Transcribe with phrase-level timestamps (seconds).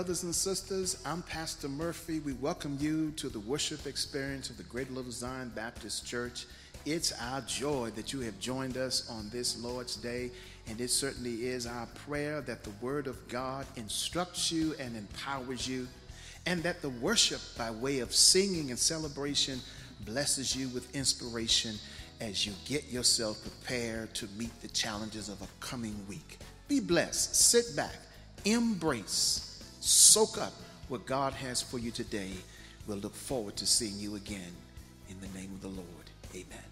[0.00, 0.96] brothers and sisters.
[1.04, 2.20] I'm Pastor Murphy.
[2.20, 6.46] We welcome you to the worship experience of the Great Little Zion Baptist Church.
[6.86, 10.30] It's our joy that you have joined us on this Lord's Day,
[10.68, 15.68] and it certainly is our prayer that the Word of God instructs you and empowers
[15.68, 15.86] you,
[16.46, 19.60] and that the worship by way of singing and celebration
[20.06, 21.74] blesses you with inspiration
[22.22, 26.38] as you get yourself prepared to meet the challenges of a coming week.
[26.68, 27.34] Be blessed.
[27.34, 27.96] Sit back
[28.44, 29.49] embrace,
[29.80, 30.52] soak up
[30.88, 32.30] what God has for you today.
[32.86, 34.52] We'll look forward to seeing you again
[35.08, 35.86] in the name of the Lord.
[36.34, 36.70] Amen.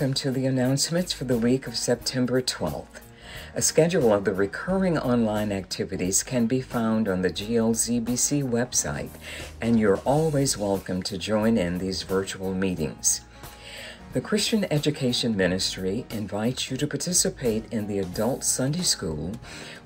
[0.00, 3.02] Welcome to the announcements for the week of September 12th.
[3.54, 9.10] A schedule of the recurring online activities can be found on the GLZBC website,
[9.60, 13.20] and you're always welcome to join in these virtual meetings.
[14.14, 19.32] The Christian Education Ministry invites you to participate in the Adult Sunday School,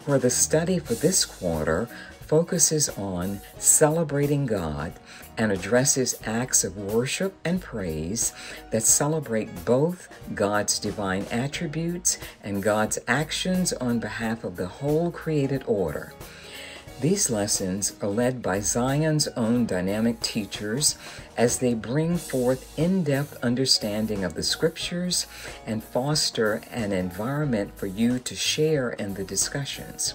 [0.04, 1.88] where the study for this quarter
[2.20, 4.92] focuses on celebrating God
[5.36, 8.32] and addresses acts of worship and praise
[8.70, 15.64] that celebrate both God's divine attributes and God's actions on behalf of the whole created
[15.66, 16.12] order.
[17.00, 20.96] These lessons are led by Zion's own dynamic teachers
[21.36, 25.26] as they bring forth in depth understanding of the scriptures
[25.66, 30.14] and foster an environment for you to share in the discussions.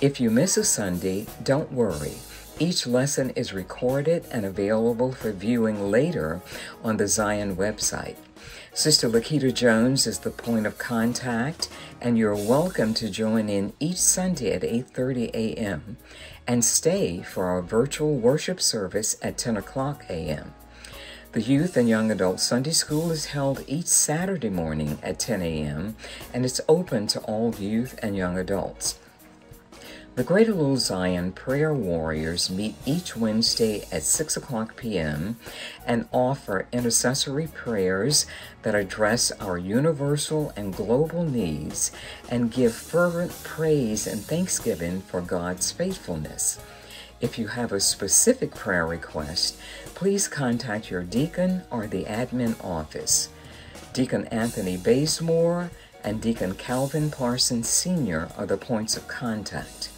[0.00, 2.14] If you miss a Sunday, don't worry.
[2.58, 6.40] Each lesson is recorded and available for viewing later
[6.82, 8.16] on the Zion website.
[8.72, 11.68] Sister Lakita Jones is the point of contact,
[12.00, 15.98] and you're welcome to join in each Sunday at 8:30 a.m.
[16.46, 20.54] and stay for our virtual worship service at 10 o'clock a.m.
[21.32, 25.94] The Youth and Young Adult Sunday School is held each Saturday morning at 10 a.m.
[26.32, 28.98] and it's open to all youth and young adults.
[30.16, 35.36] The Greater Little Zion Prayer Warriors meet each Wednesday at 6 o'clock p.m.
[35.84, 38.24] and offer intercessory prayers
[38.62, 41.92] that address our universal and global needs
[42.30, 46.58] and give fervent praise and thanksgiving for God's faithfulness.
[47.20, 49.58] If you have a specific prayer request,
[49.94, 53.28] please contact your deacon or the admin office.
[53.92, 55.70] Deacon Anthony Bazemore
[56.02, 58.30] and Deacon Calvin Parsons Sr.
[58.38, 59.90] are the points of contact.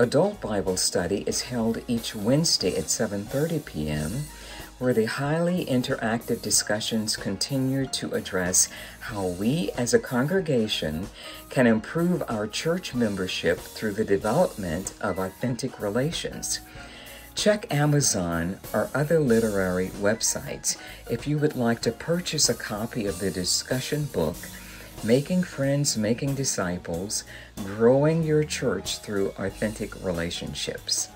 [0.00, 4.26] Adult Bible Study is held each Wednesday at 7:30 p.m.,
[4.78, 8.68] where the highly interactive discussions continue to address
[9.00, 11.08] how we as a congregation
[11.50, 16.60] can improve our church membership through the development of authentic relations.
[17.34, 20.76] Check Amazon or other literary websites
[21.10, 24.36] if you would like to purchase a copy of the discussion book
[25.04, 27.24] making friends, making disciples,
[27.64, 31.08] growing your church through authentic relationships.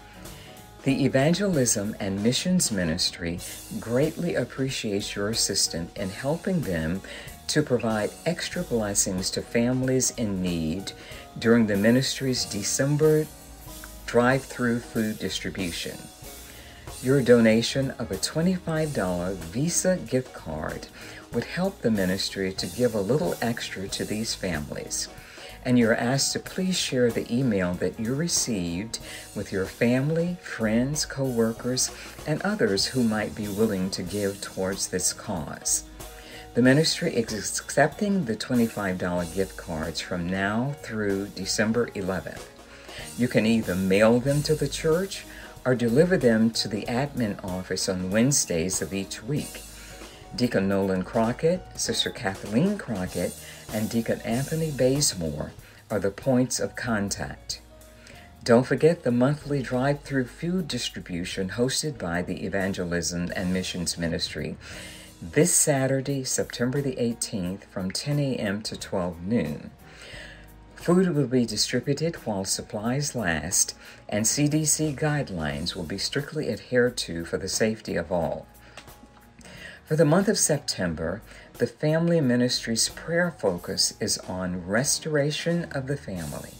[0.84, 3.38] The Evangelism and Missions Ministry
[3.78, 7.00] greatly appreciates your assistance in helping them
[7.48, 10.92] to provide extra blessings to families in need
[11.38, 13.26] during the ministry's December
[14.06, 15.96] drive through food distribution.
[17.02, 20.86] Your donation of a $25 Visa gift card
[21.32, 25.08] would help the ministry to give a little extra to these families.
[25.64, 28.98] And you're asked to please share the email that you received
[29.36, 31.90] with your family, friends, co workers,
[32.26, 35.84] and others who might be willing to give towards this cause.
[36.54, 42.46] The ministry is accepting the $25 gift cards from now through December 11th.
[43.16, 45.24] You can either mail them to the church
[45.64, 49.62] or deliver them to the admin office on Wednesdays of each week.
[50.34, 53.34] Deacon Nolan Crockett, Sister Kathleen Crockett,
[53.72, 55.52] and Deacon Anthony Bazemore
[55.90, 57.60] are the points of contact.
[58.44, 64.56] Don't forget the monthly drive through food distribution hosted by the Evangelism and Missions Ministry
[65.22, 68.60] this Saturday, September the 18th, from 10 a.m.
[68.62, 69.70] to 12 noon.
[70.74, 73.76] Food will be distributed while supplies last,
[74.08, 78.48] and CDC guidelines will be strictly adhered to for the safety of all.
[79.84, 81.22] For the month of September,
[81.58, 86.54] the Family Ministry's prayer focus is on restoration of the family.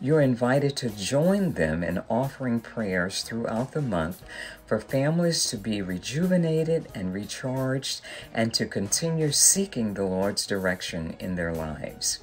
[0.00, 4.22] You're invited to join them in offering prayers throughout the month
[4.64, 8.00] for families to be rejuvenated and recharged
[8.32, 12.20] and to continue seeking the Lord's direction in their lives.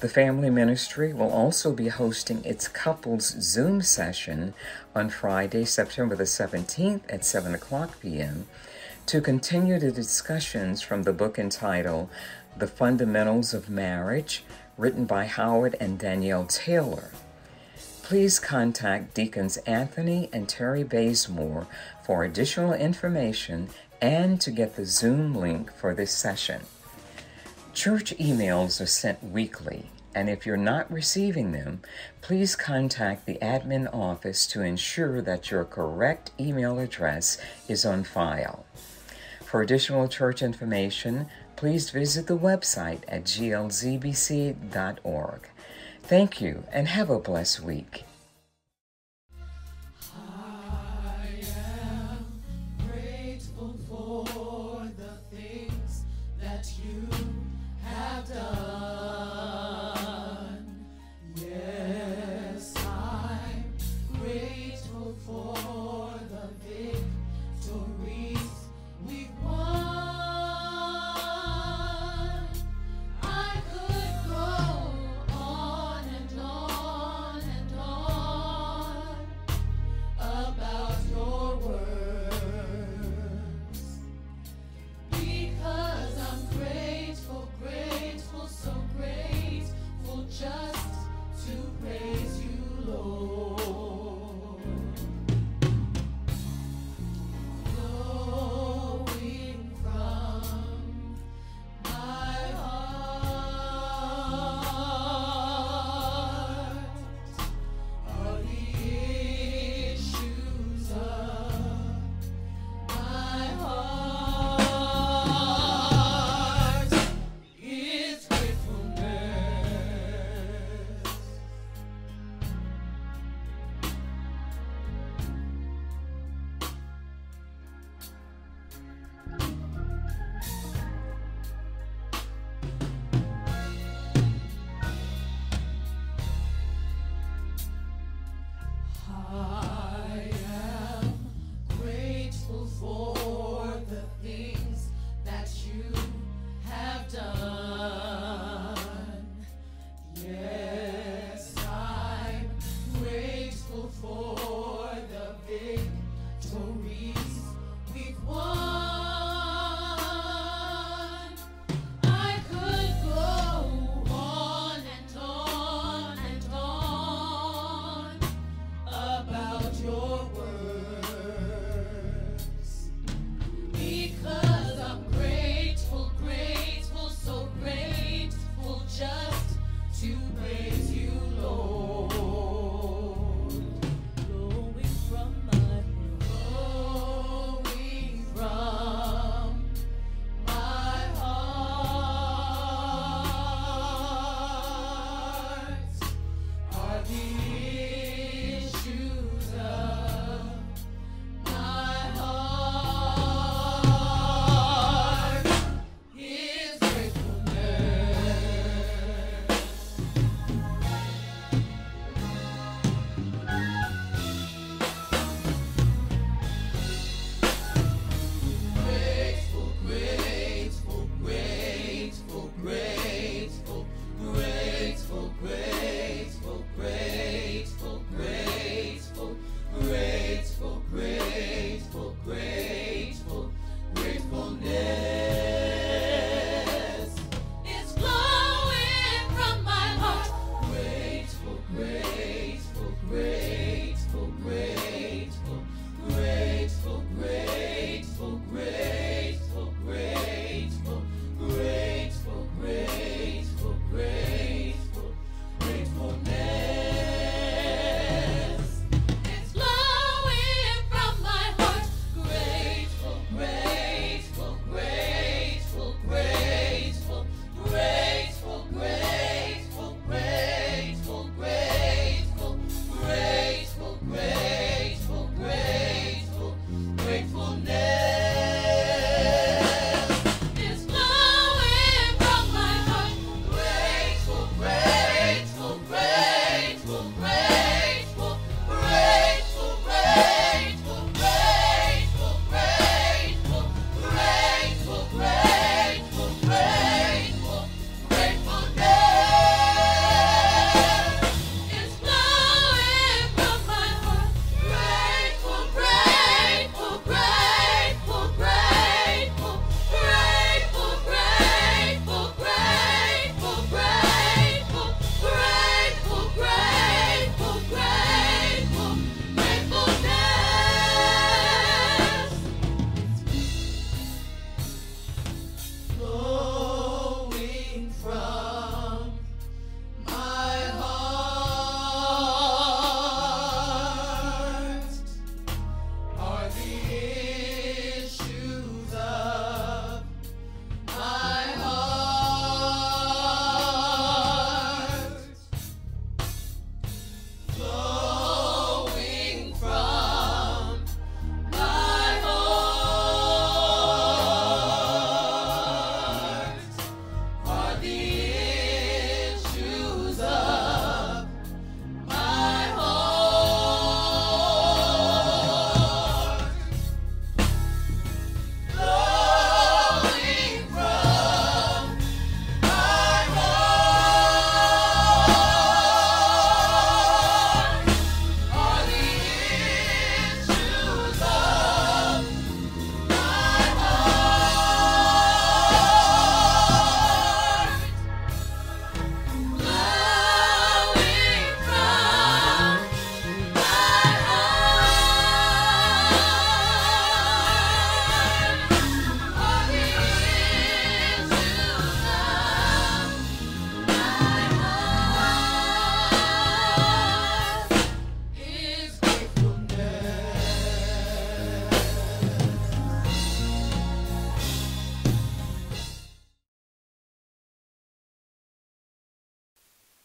[0.00, 4.54] The family ministry will also be hosting its couples Zoom session
[4.94, 8.46] on Friday, September the 17th at 7 o'clock p.m
[9.10, 12.08] to continue the discussions from the book entitled
[12.56, 14.44] The Fundamentals of Marriage,
[14.78, 17.10] written by Howard and Danielle Taylor.
[18.04, 21.66] Please contact Deacons Anthony and Terry Bazemore
[22.06, 26.60] for additional information and to get the Zoom link for this session.
[27.74, 31.80] Church emails are sent weekly, and if you're not receiving them,
[32.20, 38.64] please contact the admin office to ensure that your correct email address is on file.
[39.50, 41.26] For additional church information,
[41.56, 44.60] please visit the website at glzbc.org.
[46.04, 48.04] Thank you and have a blessed week.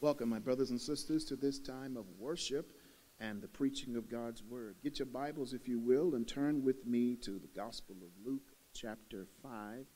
[0.06, 2.74] Welcome, my brothers and sisters, to this time of worship
[3.20, 4.76] and the preaching of God's Word.
[4.84, 8.54] Get your Bibles, if you will, and turn with me to the Gospel of Luke,
[8.72, 9.88] chapter 5.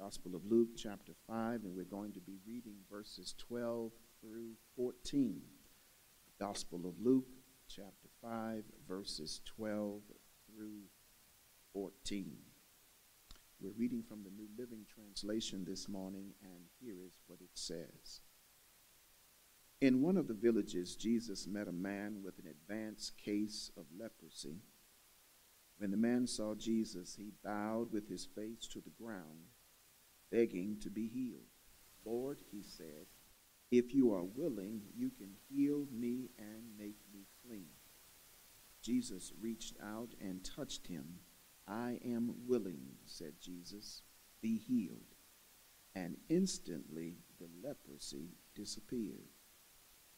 [0.00, 5.42] Gospel of Luke, chapter 5, and we're going to be reading verses 12 through 14.
[6.40, 7.28] Gospel of Luke,
[7.68, 10.00] chapter 5, verses 12
[10.46, 10.84] through
[11.74, 12.32] 14.
[13.60, 18.22] We're reading from the New Living Translation this morning, and here is what it says.
[19.84, 24.62] In one of the villages, Jesus met a man with an advanced case of leprosy.
[25.76, 29.50] When the man saw Jesus, he bowed with his face to the ground,
[30.32, 31.42] begging to be healed.
[32.02, 33.04] Lord, he said,
[33.70, 37.68] if you are willing, you can heal me and make me clean.
[38.80, 41.16] Jesus reached out and touched him.
[41.68, 44.00] I am willing, said Jesus,
[44.40, 45.12] be healed.
[45.94, 49.33] And instantly the leprosy disappeared.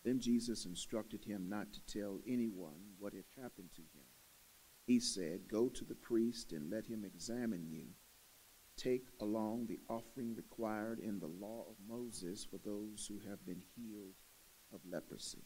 [0.06, 4.06] Then Jesus instructed him not to tell anyone what had happened to him.
[4.86, 7.86] He said, Go to the priest and let him examine you.
[8.76, 13.60] Take along the offering required in the law of Moses for those who have been
[13.74, 14.14] healed
[14.72, 15.42] of leprosy.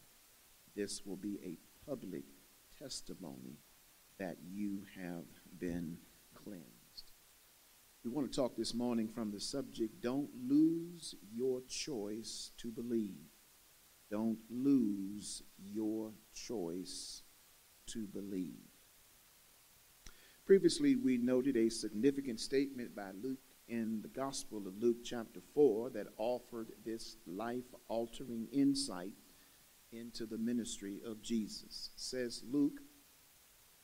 [0.75, 1.57] This will be a
[1.89, 2.25] public
[2.77, 3.57] testimony
[4.19, 5.25] that you have
[5.57, 5.97] been
[6.35, 7.13] cleansed.
[8.03, 13.30] We want to talk this morning from the subject Don't lose your choice to believe.
[14.11, 17.23] Don't lose your choice
[17.87, 18.67] to believe.
[20.45, 25.91] Previously, we noted a significant statement by Luke in the Gospel of Luke, chapter 4,
[25.91, 29.13] that offered this life altering insight
[29.93, 31.91] into the ministry of Jesus.
[31.95, 32.81] Says Luke,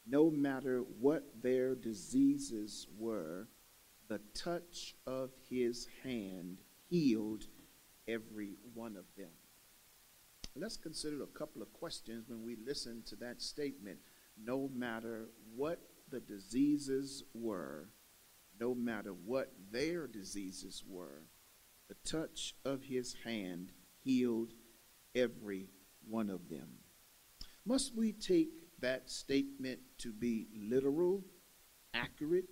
[0.05, 3.47] no matter what their diseases were,
[4.09, 6.59] the touch of his hand
[6.89, 7.45] healed
[8.07, 9.31] every one of them.
[10.59, 13.99] Let's consider a couple of questions when we listen to that statement.
[14.43, 17.89] No matter what the diseases were,
[18.59, 21.23] no matter what their diseases were,
[21.89, 23.71] the touch of his hand
[24.03, 24.53] healed
[25.13, 25.67] every
[26.09, 26.69] one of them.
[27.65, 31.23] Must we take that statement to be literal,
[31.93, 32.45] accurate,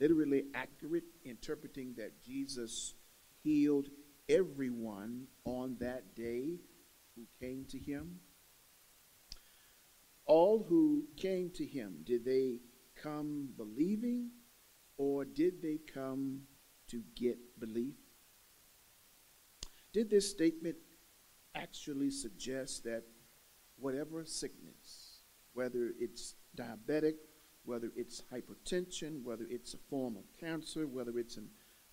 [0.00, 2.94] literally accurate, interpreting that Jesus
[3.42, 3.88] healed
[4.28, 6.58] everyone on that day
[7.16, 8.20] who came to him?
[10.26, 12.60] All who came to him, did they
[13.02, 14.30] come believing
[14.96, 16.42] or did they come
[16.88, 17.96] to get belief?
[19.92, 20.76] Did this statement
[21.54, 23.04] actually suggest that
[23.76, 25.22] whatever sickness,
[25.52, 27.14] whether it's diabetic,
[27.64, 31.42] whether it's hypertension, whether it's a form of cancer, whether it's a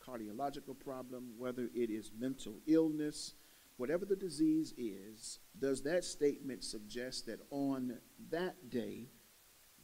[0.04, 3.34] cardiological problem, whether it is mental illness,
[3.80, 7.98] whatever the disease is, does that statement suggest that on
[8.30, 9.08] that day,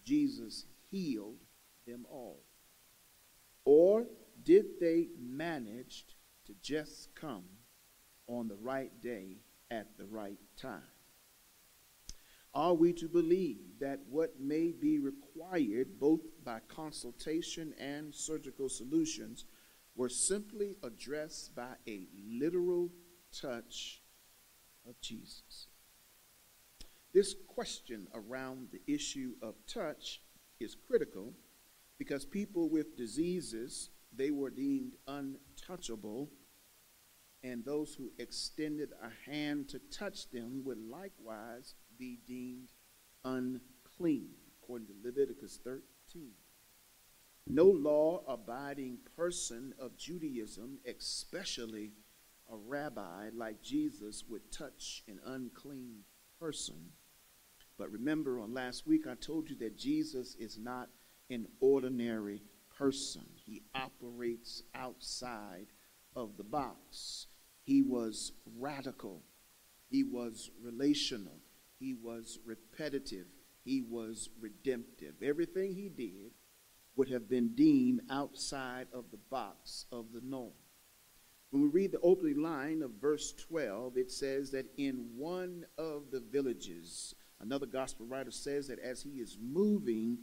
[0.03, 1.39] Jesus healed
[1.87, 2.43] them all?
[3.63, 4.05] Or
[4.43, 6.05] did they manage
[6.45, 7.45] to just come
[8.27, 9.37] on the right day
[9.71, 10.81] at the right time?
[12.53, 19.45] Are we to believe that what may be required, both by consultation and surgical solutions,
[19.95, 22.91] were simply addressed by a literal
[23.41, 24.01] touch
[24.87, 25.67] of Jesus?
[27.13, 30.21] This question around the issue of touch
[30.59, 31.33] is critical
[31.97, 36.29] because people with diseases they were deemed untouchable
[37.43, 42.69] and those who extended a hand to touch them would likewise be deemed
[43.23, 44.29] unclean
[44.61, 46.31] according to Leviticus 13
[47.47, 51.91] no law abiding person of Judaism especially
[52.51, 56.03] a rabbi like Jesus would touch an unclean
[56.39, 56.91] person
[57.77, 60.89] but remember, on last week, I told you that Jesus is not
[61.29, 62.41] an ordinary
[62.77, 65.67] person, he operates outside
[66.15, 67.27] of the box.
[67.63, 69.23] He was radical,
[69.89, 71.39] he was relational,
[71.79, 73.27] he was repetitive,
[73.63, 75.15] he was redemptive.
[75.21, 76.31] Everything he did
[76.95, 80.53] would have been deemed outside of the box of the norm.
[81.55, 86.11] When we read the opening line of verse 12, it says that in one of
[86.11, 90.17] the villages, Another gospel writer says that as he is moving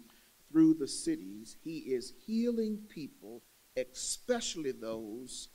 [0.51, 3.43] through the cities, he is healing people,
[3.77, 5.49] especially those,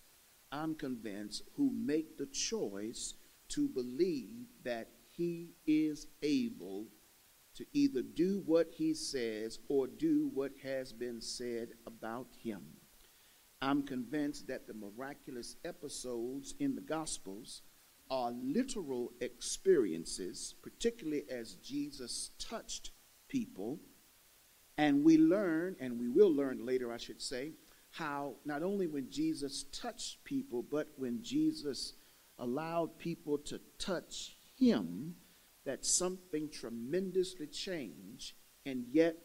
[0.52, 3.16] I'm convinced, who make the choice
[3.50, 6.88] to believe that he is able
[7.56, 12.77] to either do what he says or do what has been said about him.
[13.62, 17.64] I'm convinced that the miraculous episodes in the Gospels
[18.10, 22.92] are literal experiences, particularly as Jesus touched
[23.28, 23.80] people.
[24.78, 27.54] And we learn, and we will learn later, I should say,
[27.92, 31.94] how not only when Jesus touched people, but when Jesus
[32.38, 35.16] allowed people to touch him,
[35.66, 38.34] that something tremendously changed,
[38.66, 39.18] and yet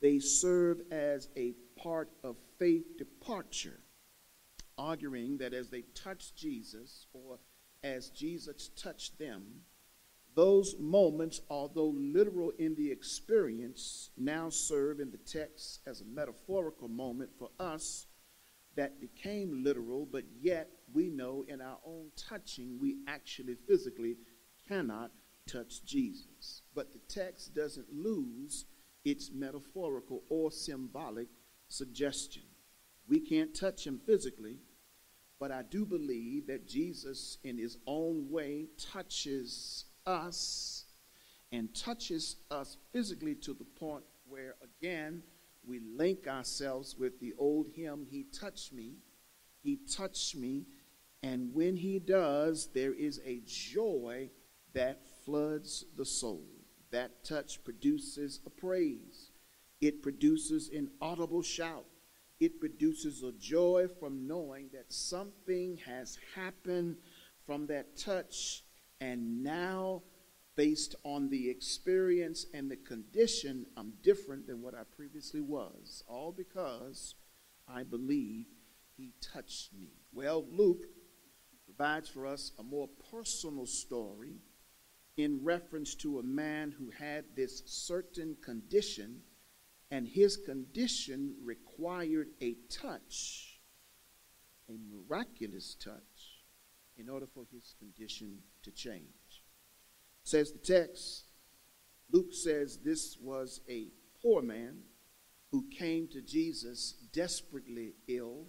[0.00, 3.80] they serve as a part of faith departure,
[4.76, 7.38] arguing that as they touched Jesus or
[7.82, 9.62] as Jesus touched them,
[10.34, 16.88] those moments, although literal in the experience, now serve in the text as a metaphorical
[16.88, 18.06] moment for us
[18.76, 24.16] that became literal, but yet we know in our own touching we actually physically
[24.68, 25.10] cannot
[25.48, 26.62] touch Jesus.
[26.74, 28.66] But the text doesn't lose
[29.04, 31.28] its metaphorical or symbolic
[31.68, 32.42] suggestion.
[33.08, 34.58] We can't touch him physically,
[35.40, 40.84] but I do believe that Jesus, in his own way, touches us
[41.52, 45.22] and touches us physically to the point where, again,
[45.66, 48.96] we link ourselves with the old hymn, He touched me,
[49.62, 50.66] He touched me.
[51.22, 54.30] And when He does, there is a joy
[54.72, 56.44] that floods the soul.
[56.90, 59.27] That touch produces a praise,
[59.80, 61.86] it produces an audible shout,
[62.40, 66.96] it produces a joy from knowing that something has happened
[67.46, 68.62] from that touch,
[69.00, 70.02] and now,
[70.56, 76.32] based on the experience and the condition, I'm different than what I previously was, all
[76.32, 77.14] because
[77.66, 78.46] I believe
[78.96, 79.92] he touched me.
[80.12, 80.86] Well, Luke
[81.64, 84.40] provides for us a more personal story
[85.16, 89.20] in reference to a man who had this certain condition,
[89.90, 93.60] and his condition required a touch,
[94.68, 96.42] a miraculous touch,
[96.96, 99.42] in order for his condition to change.
[100.24, 101.26] Says the text,
[102.10, 103.88] Luke says this was a
[104.20, 104.78] poor man
[105.50, 108.46] who came to Jesus desperately ill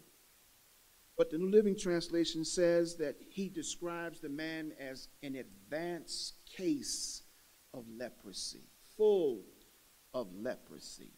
[1.20, 7.24] but the New Living Translation says that he describes the man as an advanced case
[7.74, 9.44] of leprosy, full
[10.14, 11.12] of leprosy.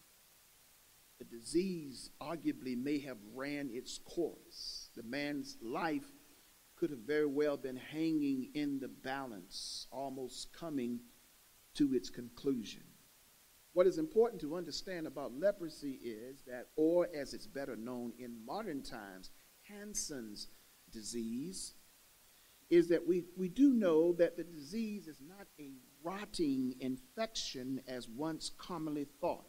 [1.22, 4.90] The disease arguably may have ran its course.
[4.96, 6.12] The man's life
[6.76, 11.00] could have very well been hanging in the balance, almost coming
[11.76, 12.82] to its conclusion.
[13.74, 18.44] What is important to understand about leprosy is that, or as it's better known in
[18.44, 19.30] modern times,
[19.70, 20.48] Hansen's
[20.92, 21.76] disease
[22.72, 28.10] is that we, we do know that the disease is not a rotting infection as
[28.10, 29.46] once commonly thought,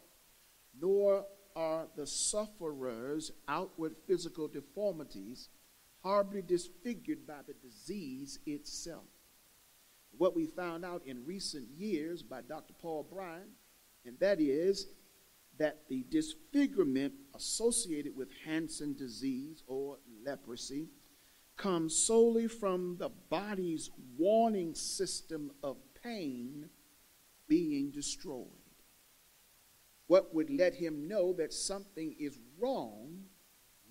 [0.79, 5.49] nor are the sufferer's outward physical deformities
[6.01, 9.05] horribly disfigured by the disease itself.
[10.17, 12.73] What we found out in recent years by Dr.
[12.73, 13.49] Paul Brand,
[14.05, 14.87] and that is
[15.57, 20.89] that the disfigurement associated with Hansen disease or leprosy
[21.57, 26.69] comes solely from the body's warning system of pain
[27.47, 28.62] being destroyed.
[30.07, 33.23] What would let him know that something is wrong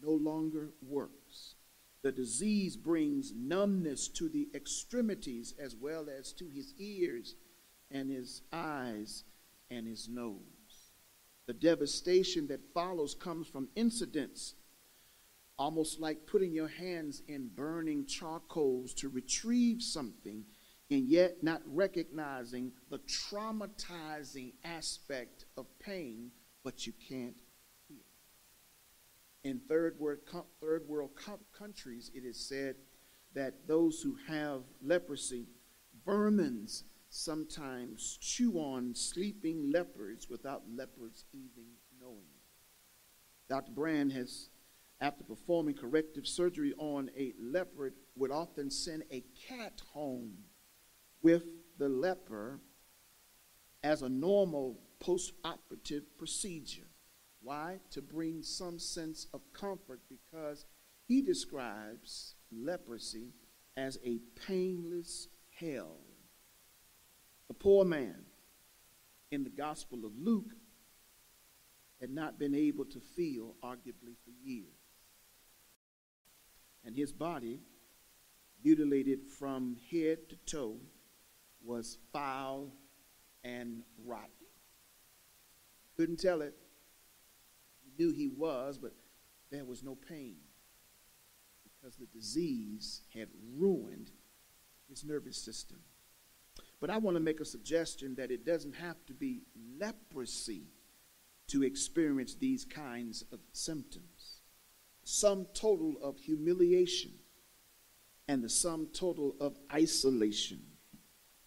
[0.02, 1.54] no longer works.
[2.02, 7.36] The disease brings numbness to the extremities as well as to his ears
[7.90, 9.24] and his eyes
[9.70, 10.40] and his nose.
[11.46, 14.54] The devastation that follows comes from incidents
[15.58, 20.44] almost like putting your hands in burning charcoals to retrieve something
[20.92, 26.30] and yet not recognizing the traumatizing aspect of pain,
[26.62, 27.40] but you can't
[27.88, 28.04] heal.
[29.42, 30.18] In third world,
[30.60, 31.12] third world
[31.56, 32.76] countries, it is said
[33.34, 35.46] that those who have leprosy,
[36.06, 41.64] vermins sometimes chew on sleeping lepers without lepers even
[41.98, 42.18] knowing.
[43.48, 43.72] Dr.
[43.72, 44.50] Brand has
[45.00, 50.32] after performing corrective surgery on a leper, would often send a cat home
[51.22, 51.44] with
[51.78, 52.60] the leper
[53.82, 56.88] as a normal post operative procedure.
[57.42, 57.80] Why?
[57.90, 60.64] To bring some sense of comfort because
[61.06, 63.32] he describes leprosy
[63.76, 65.98] as a painless hell.
[67.48, 68.24] The poor man
[69.30, 70.52] in the Gospel of Luke
[72.00, 74.82] had not been able to feel, arguably, for years
[76.84, 77.60] and his body,
[78.64, 80.76] mutilated from head to toe,
[81.64, 82.72] was foul
[83.44, 84.30] and rotten.
[85.96, 86.54] Couldn't tell it.
[87.98, 88.94] Knew he was, but
[89.50, 90.36] there was no pain
[91.62, 94.10] because the disease had ruined
[94.88, 95.78] his nervous system.
[96.80, 99.42] But I want to make a suggestion that it doesn't have to be
[99.78, 100.68] leprosy
[101.48, 104.40] to experience these kinds of symptoms.
[105.04, 107.12] Sum total of humiliation
[108.28, 110.62] and the sum total of isolation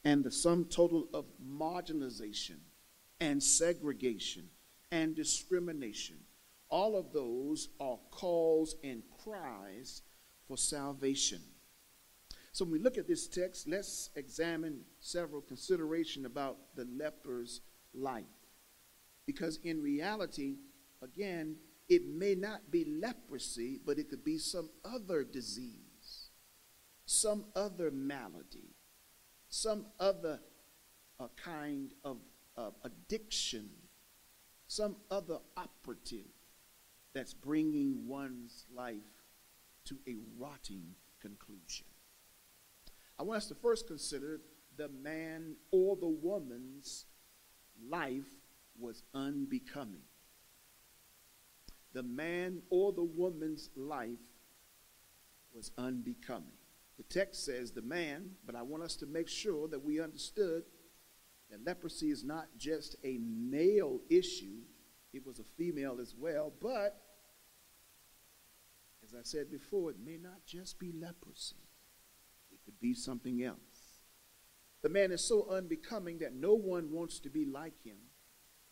[0.05, 2.59] and the sum total of marginalization
[3.19, 4.47] and segregation
[4.91, 6.17] and discrimination.
[6.69, 10.03] All of those are calls and cries
[10.47, 11.41] for salvation.
[12.51, 17.61] So when we look at this text, let's examine several consideration about the leper's
[17.93, 18.23] life.
[19.25, 20.55] Because in reality,
[21.01, 21.57] again,
[21.89, 26.29] it may not be leprosy, but it could be some other disease,
[27.05, 28.74] some other malady,
[29.55, 30.37] some other
[31.17, 32.17] uh, kind of
[32.57, 33.69] uh, addiction,
[34.67, 36.27] some other operative
[37.13, 39.23] that's bringing one's life
[39.85, 40.83] to a rotting
[41.21, 41.85] conclusion.
[43.17, 44.41] I want us to first consider
[44.75, 47.05] the man or the woman's
[47.89, 48.27] life
[48.77, 50.03] was unbecoming.
[51.93, 54.19] The man or the woman's life
[55.53, 56.51] was unbecoming.
[56.97, 60.63] The text says the man, but I want us to make sure that we understood
[61.49, 64.62] that leprosy is not just a male issue,
[65.13, 67.01] it was a female as well, but
[69.03, 71.55] as I said before, it may not just be leprosy,
[72.51, 73.60] it could be something else.
[74.81, 77.97] The man is so unbecoming that no one wants to be like him.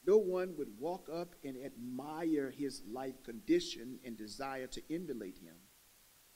[0.05, 5.55] No one would walk up and admire his life condition and desire to emulate him.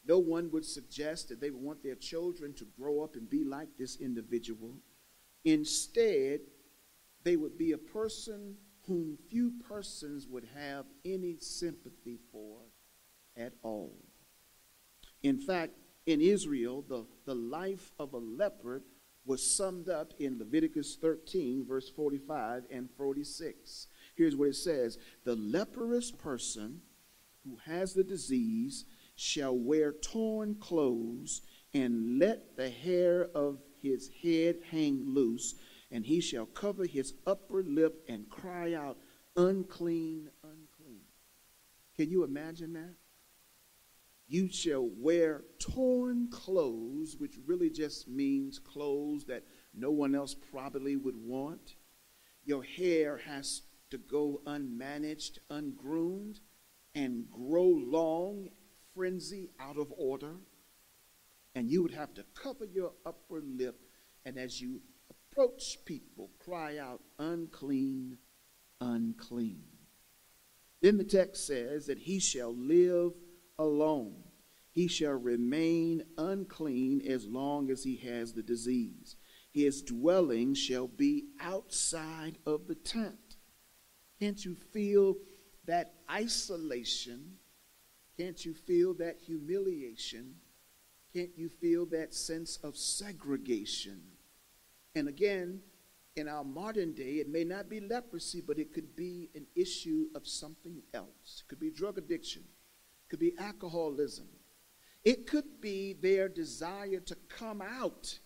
[0.08, 3.44] No one would suggest that they would want their children to grow up and be
[3.44, 4.76] like this individual.
[5.44, 6.42] Instead,
[7.24, 8.56] they would be a person
[8.88, 12.60] whom few persons would have any sympathy for
[13.36, 13.94] at all.
[15.24, 15.74] In fact,
[16.06, 18.82] in Israel, the, the life of a leper
[19.26, 23.88] was summed up in Leviticus 13, verse 45 and 46.
[24.16, 26.80] Here's what it says The leprous person
[27.44, 28.86] who has the disease
[29.18, 31.42] shall wear torn clothes
[31.74, 35.56] and let the hair of his head hang loose,
[35.92, 38.98] and he shall cover his upper lip and cry out,
[39.36, 41.02] Unclean, unclean.
[41.96, 42.96] Can you imagine that?
[44.28, 50.96] You shall wear torn clothes, which really just means clothes that no one else probably
[50.96, 51.76] would want.
[52.44, 56.40] Your hair has to go unmanaged, ungroomed,
[56.94, 58.50] and grow long,
[58.98, 60.34] frenzy, out of order.
[61.56, 63.80] And you would have to cover your upper lip,
[64.26, 68.18] and as you approach people, cry out, unclean,
[68.82, 69.64] unclean.
[70.82, 73.14] Then the text says that he shall live
[73.58, 74.24] alone.
[74.72, 79.16] He shall remain unclean as long as he has the disease.
[79.52, 83.38] His dwelling shall be outside of the tent.
[84.20, 85.16] Can't you feel
[85.66, 87.38] that isolation?
[88.18, 90.36] Can't you feel that humiliation?
[91.14, 94.02] Can't you feel that sense of segregation?
[94.96, 95.62] And again,
[96.16, 100.08] in our modern day, it may not be leprosy, but it could be an issue
[100.16, 101.44] of something else.
[101.44, 102.44] It could be drug addiction
[103.08, 104.28] it could be alcoholism.
[105.06, 108.20] It could be their desire to come out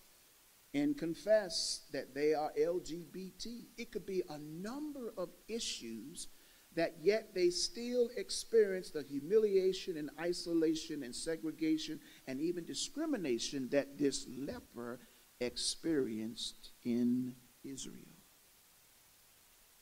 [0.73, 3.67] and confess that they are LGBT.
[3.77, 6.29] It could be a number of issues
[6.75, 13.97] that yet they still experience the humiliation and isolation and segregation and even discrimination that
[13.97, 14.99] this leper
[15.39, 18.05] experienced in Israel.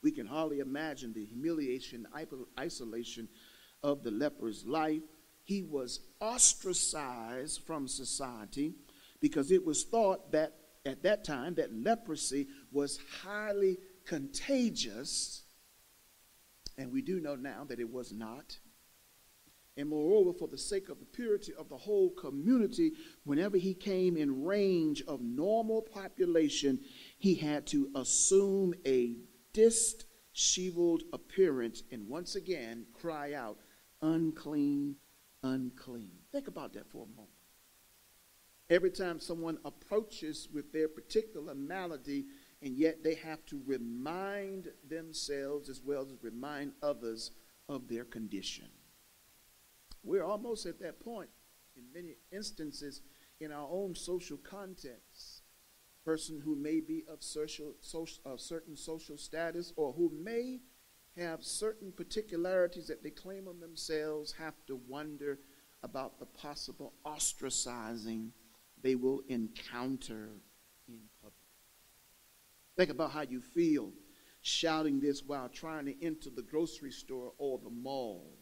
[0.01, 2.07] We can hardly imagine the humiliation,
[2.57, 3.27] isolation
[3.83, 5.01] of the leper's life.
[5.43, 8.73] He was ostracized from society
[9.19, 10.53] because it was thought that
[10.85, 15.43] at that time that leprosy was highly contagious.
[16.79, 18.57] And we do know now that it was not.
[19.75, 22.93] And moreover, for the sake of the purity of the whole community,
[23.25, 26.79] whenever he came in range of normal population,
[27.17, 29.17] he had to assume a
[29.51, 33.57] disheveled appearance and once again cry out,
[34.01, 34.95] unclean,
[35.43, 36.11] unclean.
[36.31, 37.29] Think about that for a moment.
[38.69, 42.27] Every time someone approaches with their particular malady,
[42.61, 47.31] and yet they have to remind themselves as well as remind others
[47.67, 48.67] of their condition.
[50.03, 51.29] We're almost at that point
[51.75, 53.01] in many instances
[53.39, 55.43] in our own social context.
[56.05, 60.59] Person who may be of social, social, uh, certain social status or who may
[61.17, 65.39] have certain particularities that they claim on themselves have to wonder
[65.83, 68.29] about the possible ostracizing
[68.81, 70.29] they will encounter.
[72.79, 73.91] Think about how you feel
[74.41, 78.37] shouting this while trying to enter the grocery store or the mall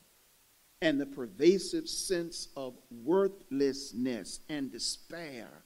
[0.80, 5.64] and the pervasive sense of worthlessness and despair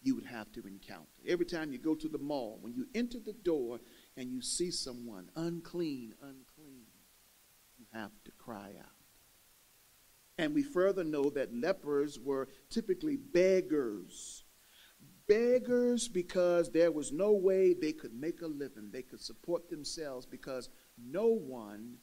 [0.00, 1.04] you would have to encounter.
[1.28, 3.80] Every time you go to the mall, when you enter the door
[4.16, 6.86] and you see someone unclean, unclean,
[7.76, 8.96] you have to cry out.
[10.38, 14.45] And we further know that lepers were typically beggars.
[15.28, 20.24] Beggars because there was no way they could make a living, they could support themselves
[20.26, 21.96] because no one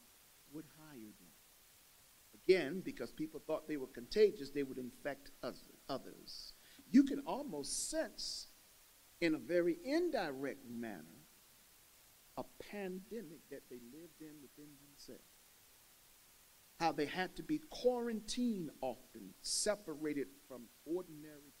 [0.52, 1.28] would hire them.
[2.34, 5.30] Again, because people thought they were contagious, they would infect
[5.88, 6.52] others.
[6.90, 8.48] You can almost sense,
[9.20, 11.04] in a very indirect manner,
[12.36, 15.22] a pandemic that they lived in within themselves.
[16.80, 21.54] How they had to be quarantined often, separated from ordinary.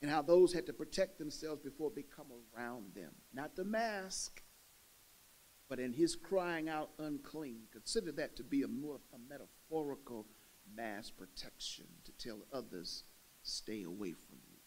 [0.00, 3.10] And how those had to protect themselves before they come around them.
[3.32, 4.42] Not the mask,
[5.68, 10.26] but in his crying out unclean, consider that to be a, more, a metaphorical
[10.74, 13.04] mass protection to tell others,
[13.42, 14.58] stay away from you.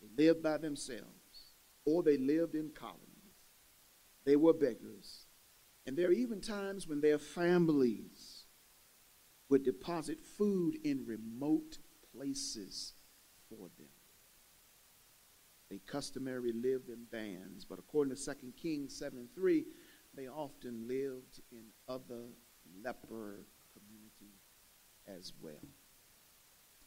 [0.00, 3.06] They lived by themselves, or they lived in colonies.
[4.24, 5.26] They were beggars.
[5.86, 8.44] And there are even times when their families
[9.48, 11.78] would deposit food in remote
[12.14, 12.94] places
[13.56, 13.88] them.
[15.70, 19.64] They customarily lived in bands, but according to 2 Kings 7 3,
[20.14, 22.24] they often lived in other
[22.82, 24.40] leper communities
[25.06, 25.62] as well.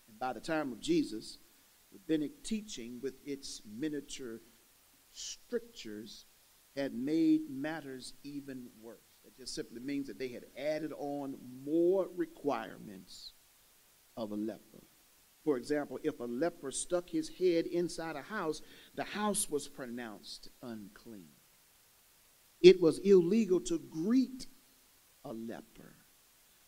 [0.09, 1.38] And by the time of Jesus,
[1.91, 4.41] rabbinic teaching with its miniature
[5.14, 6.26] strictures
[6.76, 8.97] had made matters even worse.
[9.24, 13.34] That just simply means that they had added on more requirements
[14.18, 14.84] of a leper.
[15.44, 18.62] For example, if a leper stuck his head inside a house,
[18.96, 21.28] the house was pronounced unclean.
[22.62, 24.48] It was illegal to greet
[25.26, 25.96] a leper.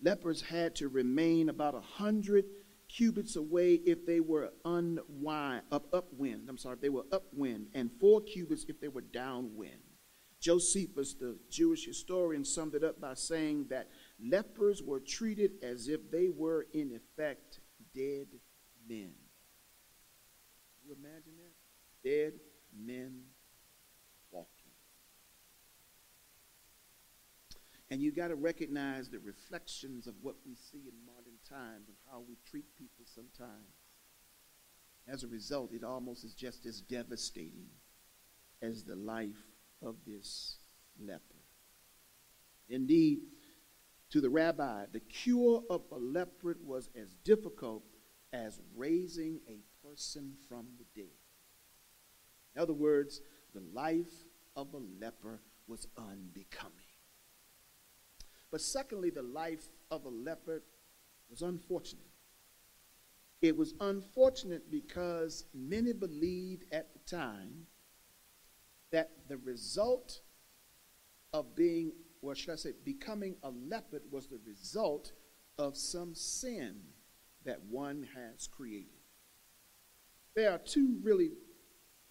[0.01, 2.45] Lepers had to remain about a hundred
[2.89, 6.49] cubits away if they were unwind, up, upwind.
[6.49, 9.79] I'm sorry, if they were upwind, and four cubits if they were downwind.
[10.41, 16.11] Josephus, the Jewish historian, summed it up by saying that lepers were treated as if
[16.11, 17.61] they were, in effect,
[17.95, 18.27] dead
[18.87, 19.11] men.
[20.85, 22.07] You imagine that?
[22.07, 22.33] Dead
[22.77, 23.21] men
[24.31, 24.71] walking.
[27.89, 31.97] And you got to recognize the reflections of what we see in modern times and
[32.11, 33.73] how we treat people sometimes.
[35.07, 37.67] As a result, it almost is just as devastating
[38.61, 39.45] as the life
[39.83, 40.57] of this
[40.99, 41.21] leper.
[42.69, 43.19] Indeed,
[44.09, 47.83] to the rabbi, the cure of a leper was as difficult
[48.35, 51.11] as raising a person from the dead.
[52.55, 53.21] In other words,
[53.53, 54.25] the life
[54.55, 56.73] of a leper was unbecoming.
[58.51, 60.63] But secondly, the life of a leper
[61.29, 62.03] was unfortunate.
[63.41, 67.67] It was unfortunate because many believed at the time
[68.91, 70.21] that the result
[71.33, 75.11] of being, or should I say, becoming a leper was the result
[75.57, 76.81] of some sin
[77.45, 78.89] that one has created.
[80.35, 81.31] There are two really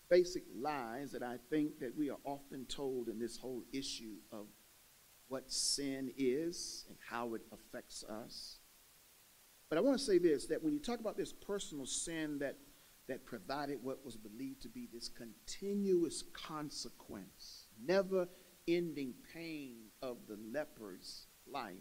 [0.08, 4.46] basic lies that I think that we are often told in this whole issue of
[5.28, 8.58] what sin is and how it affects us.
[9.68, 12.56] But I want to say this that when you talk about this personal sin that
[13.08, 18.26] that provided what was believed to be this continuous consequence, never
[18.66, 21.74] ending pain of the leper's life,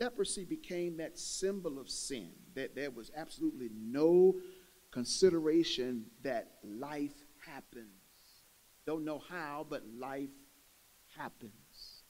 [0.00, 4.34] leprosy became that symbol of sin, that there was absolutely no
[4.90, 7.14] consideration that life
[7.46, 7.86] happens.
[8.86, 10.30] Don't know how, but life
[11.16, 12.02] happens.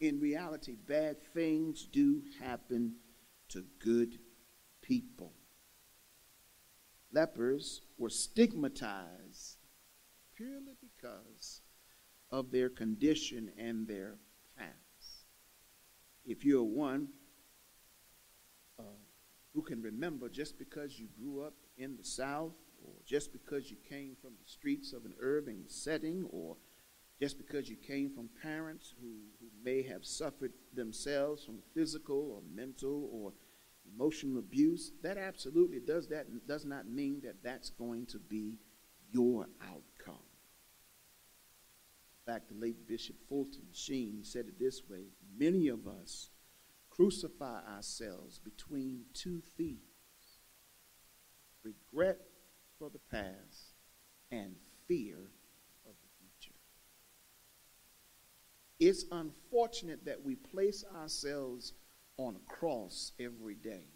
[0.00, 2.94] In reality, bad things do happen
[3.48, 4.18] to good
[4.82, 5.32] people.
[7.12, 9.58] Lepers were stigmatized
[10.36, 11.60] purely because
[12.30, 14.16] of their condition and their
[14.58, 14.74] past.
[16.26, 17.08] If you're one
[19.54, 22.52] who can remember just because you grew up in the South,
[22.84, 26.56] or just because you came from the streets of an urban setting, or
[27.20, 32.42] just because you came from parents who, who may have suffered themselves from physical or
[32.54, 33.32] mental or
[33.94, 38.58] emotional abuse, that absolutely does that does not mean that that's going to be
[39.12, 40.22] your outcome.
[42.26, 45.04] In fact, the late Bishop Fulton Sheen said it this way:
[45.38, 46.30] Many of us
[46.94, 49.80] crucify ourselves between two thieves.
[51.62, 52.18] regret
[52.78, 53.72] for the past,
[54.30, 54.54] and
[54.86, 55.16] fear
[55.86, 56.54] of the future.
[58.78, 61.72] It's unfortunate that we place ourselves
[62.18, 63.86] on a cross every day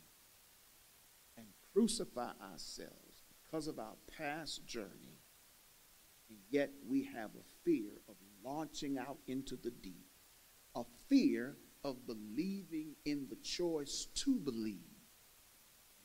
[1.37, 5.21] and crucify ourselves because of our past journey,
[6.31, 10.07] and yet we have a fear of launching out into the deep,
[10.75, 14.79] a fear of believing in the choice to believe.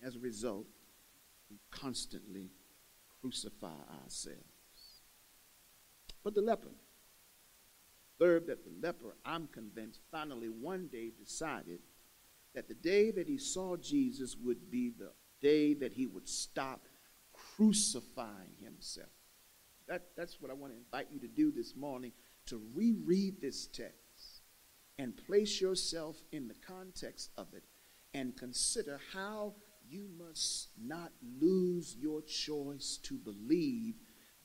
[0.04, 0.68] As a result,
[1.50, 2.52] we constantly
[3.22, 4.40] crucify ourselves.
[6.24, 6.70] But the leper,
[8.20, 11.80] observe that the leper, I'm convinced, finally one day decided
[12.56, 15.12] that the day that he saw Jesus would be the
[15.42, 16.88] day that he would stop
[17.34, 19.10] crucifying himself.
[19.88, 22.14] That, that's what I want to invite you to do this morning
[22.46, 24.03] to reread this text
[24.98, 27.64] and place yourself in the context of it
[28.14, 29.54] and consider how
[29.90, 33.96] you must not lose your choice to believe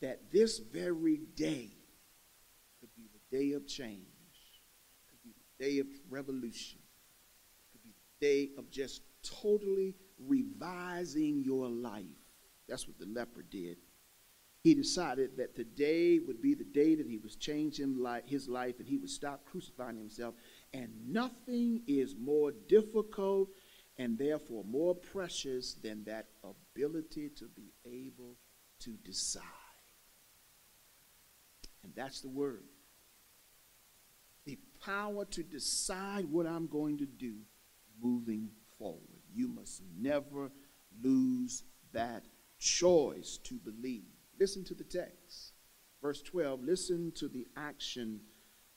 [0.00, 1.70] that this very day
[2.80, 4.06] could be the day of change,
[5.10, 6.78] could be the day of revolution,
[7.72, 7.90] could be
[8.20, 9.94] the day of just totally
[10.26, 12.04] revising your life.
[12.68, 13.78] That's what the leper did.
[14.68, 18.86] He decided that today would be the day that he was changing his life and
[18.86, 20.34] he would stop crucifying himself.
[20.74, 23.48] And nothing is more difficult
[23.96, 28.36] and therefore more precious than that ability to be able
[28.80, 29.42] to decide.
[31.82, 32.64] And that's the word.
[34.44, 37.36] The power to decide what I'm going to do
[38.02, 39.22] moving forward.
[39.32, 40.50] You must never
[41.02, 41.62] lose
[41.94, 42.26] that
[42.58, 44.17] choice to believe.
[44.38, 45.52] Listen to the text.
[46.00, 48.20] Verse 12 listen to the action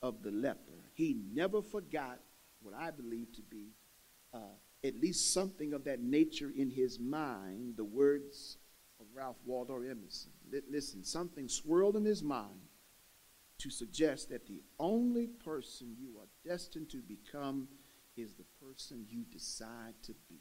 [0.01, 0.89] of the leper.
[0.93, 2.19] He never forgot
[2.61, 3.69] what I believe to be
[4.33, 8.57] uh, at least something of that nature in his mind, the words
[8.99, 10.31] of Ralph Waldo Emerson.
[10.69, 12.61] Listen, something swirled in his mind
[13.59, 17.67] to suggest that the only person you are destined to become
[18.17, 20.39] is the person you decide to be.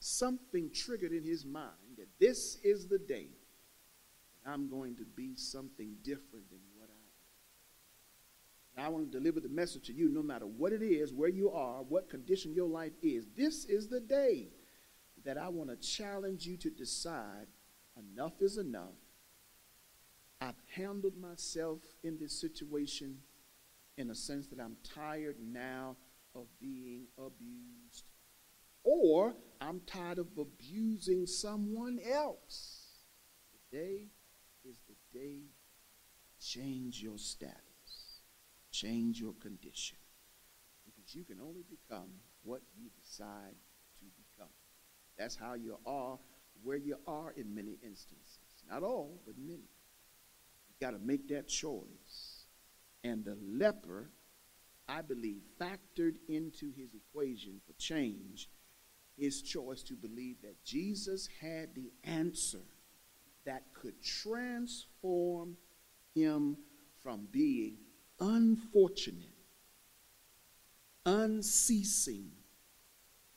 [0.00, 3.28] Something triggered in his mind that this is the day
[4.44, 8.76] I'm going to be something different than what I am.
[8.76, 11.28] And I want to deliver the message to you no matter what it is, where
[11.28, 13.26] you are, what condition your life is.
[13.36, 14.48] This is the day
[15.24, 17.46] that I want to challenge you to decide
[17.96, 18.98] enough is enough.
[20.40, 23.18] I've handled myself in this situation
[23.96, 25.94] in a sense that I'm tired now
[26.34, 28.06] of being abused.
[28.82, 32.88] Or I'm tired of abusing someone else.
[33.70, 34.08] Today
[34.64, 35.42] is the day
[36.40, 37.62] change your status
[38.72, 39.98] change your condition.
[40.84, 42.08] Because you can only become
[42.42, 43.54] what you decide
[44.00, 44.52] to become.
[45.16, 46.18] That's how you are
[46.64, 48.64] where you are in many instances.
[48.68, 49.68] Not all, but many.
[50.68, 52.46] You got to make that choice.
[53.04, 54.10] And the leper,
[54.88, 58.48] I believe, factored into his equation for change
[59.16, 62.62] his choice to believe that Jesus had the answer
[63.44, 65.56] that could transform
[66.14, 66.56] him
[67.02, 67.76] from being
[68.20, 69.34] unfortunate,
[71.04, 72.30] unceasing,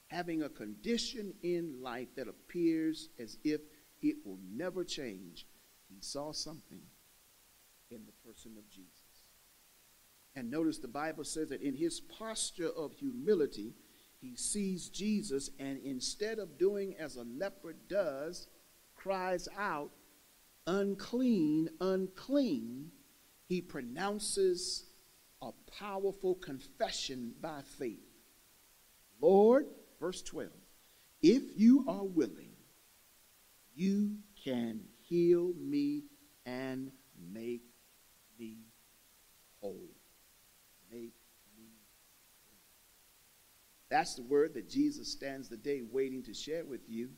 [0.08, 3.62] having a condition in life that appears as if
[4.02, 5.48] it will never change,
[5.90, 6.82] he saw something
[7.90, 8.92] in the person of Jesus.
[10.36, 13.74] And notice the Bible says that in his posture of humility,
[14.26, 18.48] he sees Jesus, and instead of doing as a leper does,
[18.96, 19.92] cries out,
[20.66, 22.92] unclean, unclean,
[23.48, 24.86] he pronounces
[25.44, 28.00] a powerful confession by faith.
[29.22, 29.68] Lord,
[30.00, 30.50] verse 12,
[31.22, 32.54] if you are willing,
[33.76, 36.06] you can heal me
[36.48, 36.92] and
[37.32, 37.62] make
[38.40, 38.58] me
[39.62, 39.92] whole.
[40.92, 41.14] Make.
[43.90, 47.10] That's the word that Jesus stands the day waiting to share with you.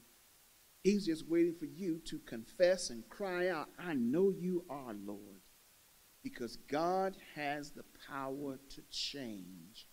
[0.84, 5.42] He's just waiting for you to confess and cry out, I know you are, Lord
[6.28, 9.88] because God has the power to change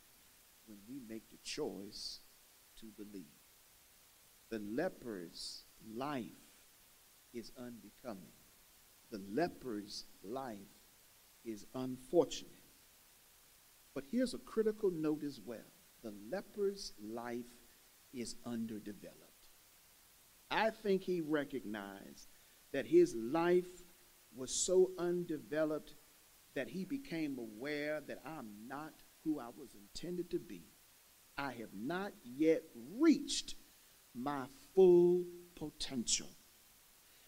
[0.66, 2.18] when we make the choice
[2.81, 3.25] to believe.
[4.51, 5.62] The leper's
[5.95, 6.25] life
[7.33, 8.33] is unbecoming.
[9.12, 10.59] The leper's life
[11.45, 12.51] is unfortunate.
[13.95, 15.59] But here's a critical note as well
[16.05, 17.44] the leper's life
[18.12, 19.48] is underdeveloped.
[20.50, 22.28] I think he recognized
[22.72, 23.82] that his life
[24.36, 25.94] was so undeveloped
[26.55, 28.92] that he became aware that I'm not
[29.24, 30.66] who I was intended to be.
[31.36, 32.62] I have not yet
[32.96, 33.55] reached
[34.14, 34.44] my
[34.74, 35.24] full
[35.57, 36.28] potential.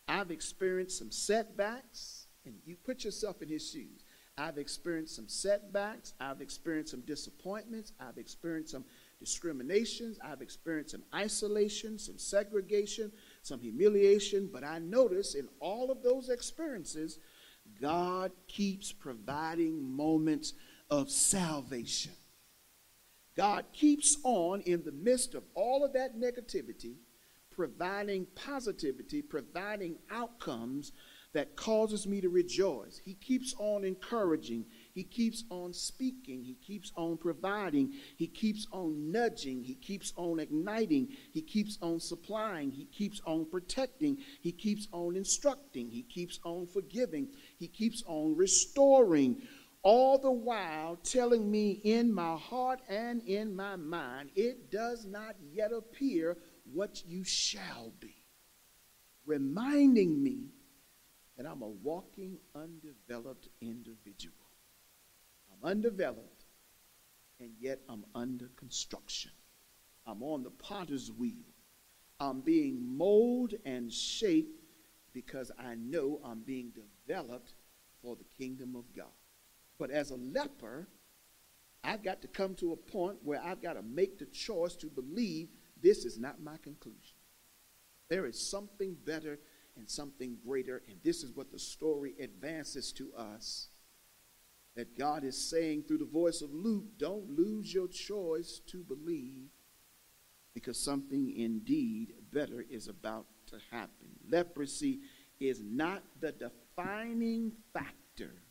[0.06, 4.04] I've experienced some setbacks, and you put yourself in his shoes.
[4.38, 6.12] I've experienced some setbacks.
[6.20, 7.92] I've experienced some disappointments.
[7.98, 8.84] I've experienced some
[9.18, 10.18] discriminations.
[10.22, 13.12] I've experienced some isolation, some segregation,
[13.42, 14.50] some humiliation.
[14.52, 17.18] But I notice in all of those experiences,
[17.80, 20.52] God keeps providing moments
[20.90, 22.12] of salvation.
[23.38, 26.96] God keeps on in the midst of all of that negativity,
[27.50, 30.92] providing positivity, providing outcomes
[31.36, 32.98] that causes me to rejoice.
[33.04, 34.64] He keeps on encouraging.
[34.94, 36.42] He keeps on speaking.
[36.42, 37.92] He keeps on providing.
[38.16, 39.62] He keeps on nudging.
[39.62, 41.08] He keeps on igniting.
[41.34, 42.70] He keeps on supplying.
[42.70, 44.16] He keeps on protecting.
[44.40, 45.90] He keeps on instructing.
[45.90, 47.28] He keeps on forgiving.
[47.58, 49.42] He keeps on restoring.
[49.82, 55.36] All the while telling me in my heart and in my mind, it does not
[55.52, 56.38] yet appear
[56.72, 58.24] what you shall be.
[59.26, 60.52] Reminding me
[61.36, 64.34] that I'm a walking, undeveloped individual.
[65.50, 66.44] I'm undeveloped,
[67.40, 69.32] and yet I'm under construction.
[70.06, 71.44] I'm on the potter's wheel.
[72.18, 74.62] I'm being molded and shaped
[75.12, 76.72] because I know I'm being
[77.06, 77.54] developed
[78.02, 79.06] for the kingdom of God.
[79.78, 80.88] But as a leper,
[81.84, 84.86] I've got to come to a point where I've got to make the choice to
[84.86, 85.48] believe
[85.82, 87.16] this is not my conclusion.
[88.08, 89.38] There is something better
[89.76, 90.82] and something greater.
[90.88, 93.68] And this is what the story advances to us
[94.74, 99.48] that God is saying through the voice of Luke don't lose your choice to believe
[100.54, 104.08] because something indeed better is about to happen.
[104.28, 105.00] Leprosy
[105.40, 108.42] is not the defining factor.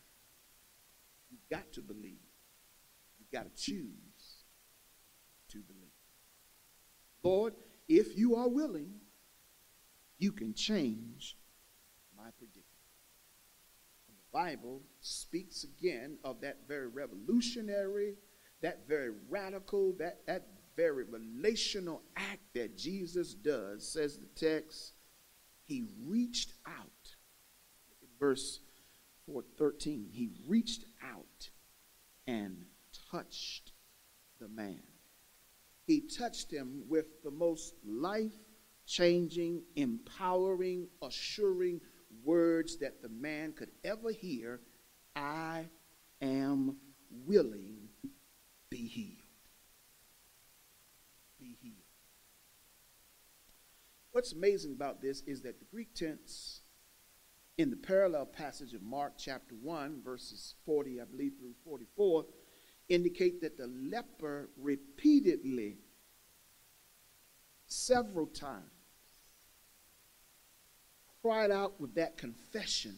[1.31, 2.19] You've got to believe.
[3.19, 4.43] You've got to choose
[5.49, 5.89] to believe.
[7.23, 7.53] Lord,
[7.87, 8.93] if you are willing,
[10.17, 11.37] you can change
[12.17, 12.65] my predicament.
[14.07, 18.15] And the Bible speaks again of that very revolutionary,
[18.61, 24.93] that very radical, that, that very relational act that Jesus does, says the text,
[25.65, 27.15] he reached out.
[28.19, 28.59] Verse
[29.25, 31.49] 413, he reached out
[32.27, 32.65] and
[33.11, 33.71] touched
[34.39, 34.81] the man.
[35.85, 38.33] He touched him with the most life
[38.85, 41.81] changing, empowering, assuring
[42.23, 44.61] words that the man could ever hear
[45.15, 45.65] I
[46.21, 46.77] am
[47.25, 47.89] willing,
[48.69, 49.17] be healed.
[51.39, 51.75] Be healed.
[54.11, 56.61] What's amazing about this is that the Greek tense
[57.57, 62.25] in the parallel passage of Mark chapter 1, verses 40, I believe, through 44,
[62.89, 65.77] indicate that the leper repeatedly,
[67.67, 68.74] several times,
[71.25, 72.95] cried out with that confession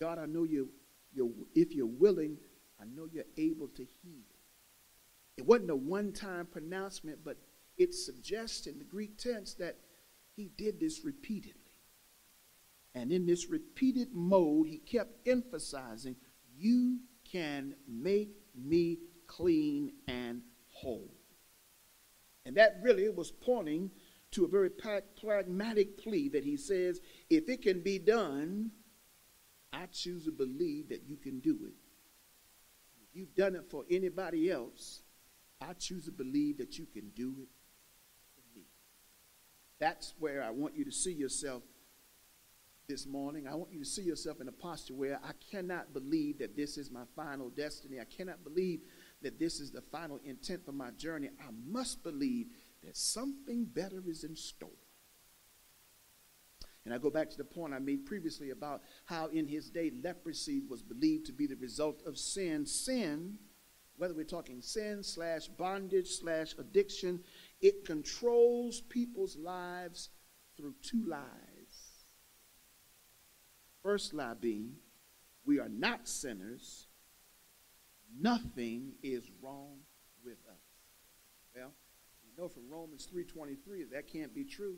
[0.00, 0.70] God, I know you,
[1.12, 2.38] you if you're willing,
[2.80, 4.24] I know you're able to heal.
[5.36, 7.36] It wasn't a one time pronouncement, but
[7.76, 9.76] it suggests in the Greek tense that
[10.34, 11.60] he did this repeatedly.
[12.94, 16.16] And in this repeated mode, he kept emphasizing,
[16.56, 20.40] You can make me clean and
[20.72, 21.12] whole.
[22.46, 23.90] And that really was pointing
[24.32, 28.70] to a very pragmatic plea that he says, if it can be done,
[29.72, 31.74] I choose to believe that you can do it.
[33.02, 35.02] If you've done it for anybody else,
[35.60, 37.48] I choose to believe that you can do it
[38.34, 38.64] for me.
[39.78, 41.62] That's where I want you to see yourself
[42.88, 43.46] this morning.
[43.46, 46.76] I want you to see yourself in a posture where I cannot believe that this
[46.76, 48.00] is my final destiny.
[48.00, 48.80] I cannot believe
[49.22, 51.30] that this is the final intent for my journey.
[51.40, 52.48] I must believe
[52.84, 54.70] that something better is in store.
[56.84, 59.92] And I go back to the point I made previously about how in his day
[60.02, 62.64] leprosy was believed to be the result of sin.
[62.64, 63.38] Sin,
[63.96, 67.20] whether we're talking sin slash bondage slash addiction,
[67.60, 70.08] it controls people's lives
[70.56, 71.26] through two lies.
[73.82, 74.72] First lie being,
[75.44, 76.86] we are not sinners.
[78.18, 79.80] Nothing is wrong
[82.40, 84.76] know from Romans 3.23 that can't be true.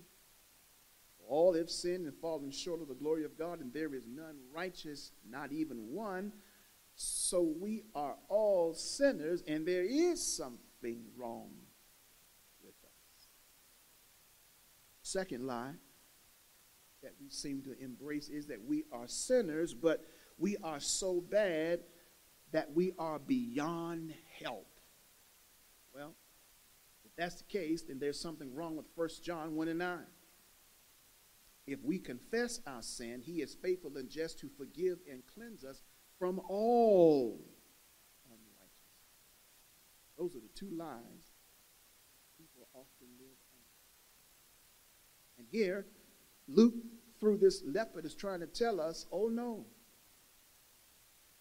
[1.28, 4.36] All have sinned and fallen short of the glory of God, and there is none
[4.52, 6.32] righteous, not even one.
[6.96, 11.50] So we are all sinners, and there is something wrong
[12.64, 13.28] with us.
[15.02, 15.74] Second lie
[17.02, 20.04] that we seem to embrace is that we are sinners, but
[20.38, 21.80] we are so bad
[22.50, 24.71] that we are beyond help.
[27.16, 29.98] That's the case, then there's something wrong with 1 John 1 and 9.
[31.66, 35.82] If we confess our sin, he is faithful and just to forgive and cleanse us
[36.18, 37.38] from all
[38.26, 38.78] unrighteousness.
[40.18, 41.32] Those are the two lies
[42.38, 45.38] people often live under.
[45.38, 45.86] And here,
[46.48, 46.74] Luke,
[47.20, 49.66] through this leper, is trying to tell us oh no.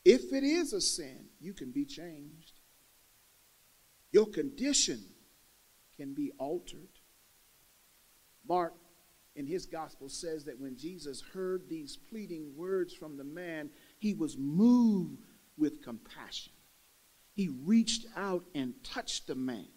[0.04, 2.60] If it is a sin, you can be changed.
[4.12, 5.06] Your condition
[5.96, 6.90] can be altered.
[8.48, 8.74] Mark
[9.36, 13.70] in his gospel says that when Jesus heard these pleading words from the man,
[14.00, 15.22] he was moved
[15.58, 16.52] with compassion.
[17.34, 19.68] He reached out and touched the man.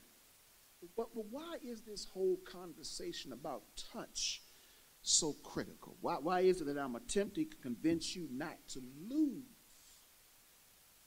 [0.97, 3.63] But, but why is this whole conversation about
[3.93, 4.43] touch
[5.03, 5.97] so critical?
[6.01, 9.45] Why, why is it that I'm attempting to convince you not to lose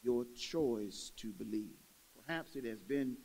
[0.02, 1.76] your choice to believe?
[2.26, 3.18] Perhaps it has been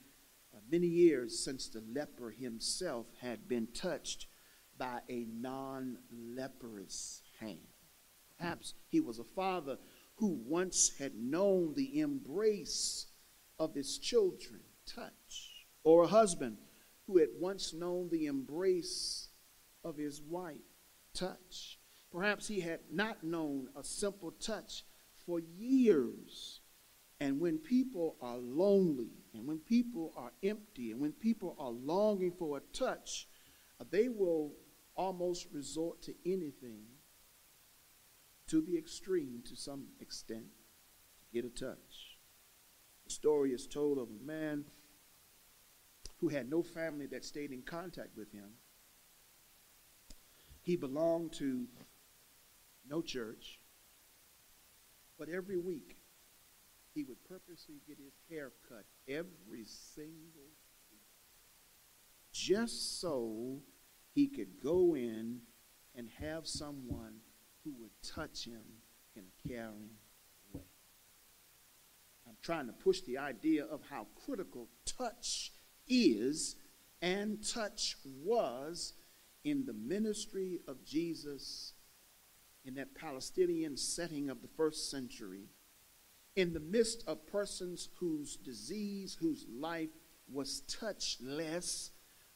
[0.55, 4.27] Uh, many years since the leper himself had been touched
[4.79, 7.59] by a non leprous hand.
[8.37, 9.79] Perhaps he was a father
[10.17, 13.07] who once had known the embrace
[13.59, 16.57] of his children, touch, or a husband
[17.07, 19.29] who had once known the embrace
[19.85, 20.57] of his wife,
[21.15, 21.79] touch.
[22.11, 24.85] Perhaps he had not known a simple touch
[25.27, 26.61] for years.
[27.23, 32.33] And when people are lonely, and when people are empty, and when people are longing
[32.33, 33.29] for a touch,
[33.81, 34.55] uh, they will
[34.97, 36.83] almost resort to anything
[38.49, 40.47] to the extreme to some extent
[41.21, 42.19] to get a touch.
[43.05, 44.65] The story is told of a man
[46.19, 48.55] who had no family that stayed in contact with him.
[50.61, 51.69] He belonged to
[52.85, 53.61] no church,
[55.17, 55.99] but every week
[56.95, 60.51] he would purposely get his hair cut every single
[60.91, 61.01] week
[62.33, 63.61] just so
[64.15, 65.41] he could go in
[65.95, 67.15] and have someone
[67.65, 68.63] who would touch him
[69.15, 69.91] in a caring
[70.53, 70.63] way.
[72.27, 75.53] I'm trying to push the idea of how critical touch
[75.87, 76.57] is
[77.01, 78.95] and touch was
[79.45, 81.75] in the ministry of Jesus
[82.65, 85.49] in that Palestinian setting of the first century,
[86.37, 89.91] in the midst of persons whose disease, whose life
[90.31, 91.91] was touchless,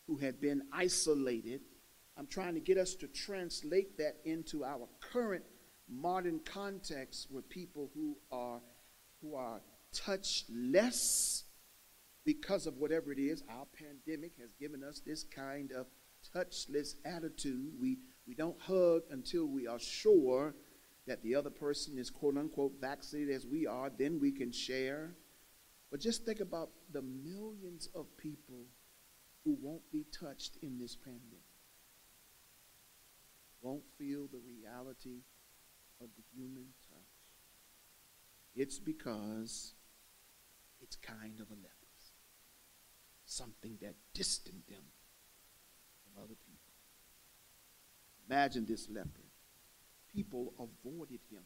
[0.07, 1.61] who had been isolated.
[2.17, 5.45] I'm trying to get us to translate that into our current
[5.89, 8.61] modern context with people who are
[9.23, 9.61] who are
[9.95, 11.45] touchless
[12.25, 13.43] because of whatever it is.
[13.49, 15.87] Our pandemic has given us this kind of
[16.35, 17.73] touchless attitude.
[17.81, 20.55] We we don't hug until we are sure
[21.07, 25.15] that the other person is quote unquote vaccinated as we are, then we can share.
[25.91, 28.67] But just think about the millions of people
[29.45, 31.45] who won't be touched in this pandemic
[33.63, 35.23] won't feel the reality
[36.01, 36.99] of the human touch.
[38.55, 39.75] It's because
[40.81, 42.15] it's kind of a leprosy,
[43.25, 44.85] something that distanced them
[46.03, 46.73] from other people.
[48.29, 49.26] Imagine this leper.
[50.17, 51.43] People avoided him.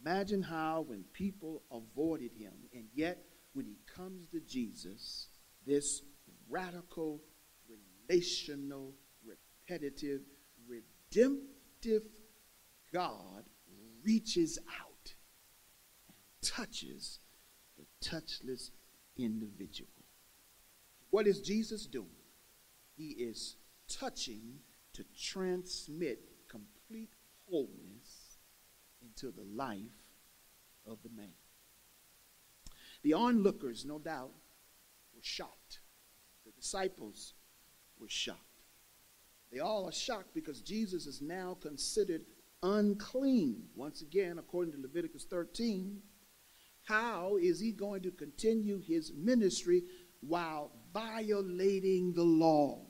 [0.00, 3.18] Imagine how when people avoided him, and yet
[3.52, 5.28] when he comes to Jesus,
[5.66, 6.00] this
[6.48, 7.20] radical,
[8.08, 10.22] relational, repetitive,
[10.66, 12.02] redemptive
[12.94, 13.44] God
[14.02, 15.14] reaches out
[16.08, 17.18] and touches
[17.76, 18.70] the touchless
[19.18, 19.90] individual.
[21.10, 22.08] What is Jesus doing?
[22.96, 24.60] He is touching
[24.94, 26.20] to transmit
[26.86, 27.10] complete
[27.48, 28.38] wholeness
[29.02, 29.80] into the life
[30.86, 31.34] of the man.
[33.02, 34.32] The onlookers, no doubt,
[35.14, 35.80] were shocked
[36.44, 37.34] The disciples
[37.98, 38.40] were shocked.
[39.52, 42.22] They all are shocked because Jesus is now considered
[42.62, 43.64] unclean.
[43.74, 46.00] Once again, according to Leviticus 13,
[46.84, 49.82] how is he going to continue his ministry
[50.20, 52.86] while violating the law?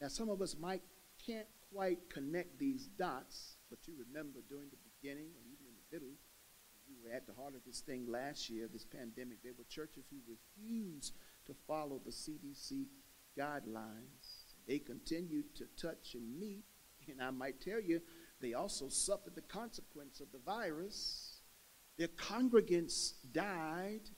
[0.00, 0.82] Now, some of us might
[1.24, 5.96] can't quite connect these dots, but you remember during the beginning and even in the
[5.96, 6.14] middle,
[6.88, 10.04] we were at the heart of this thing last year, this pandemic, there were churches
[10.10, 11.14] who refused
[11.46, 12.86] to follow the CDC
[13.38, 14.54] guidelines.
[14.66, 16.64] They continued to touch and meet,
[17.08, 18.00] and I might tell you,
[18.40, 21.42] they also suffered the consequence of the virus.
[21.98, 24.08] Their congregants died.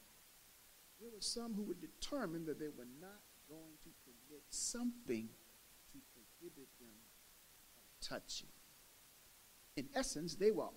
[1.00, 5.28] There were some who were determined that they were not going to permit something
[8.06, 8.48] touching.
[9.76, 10.68] In essence, they were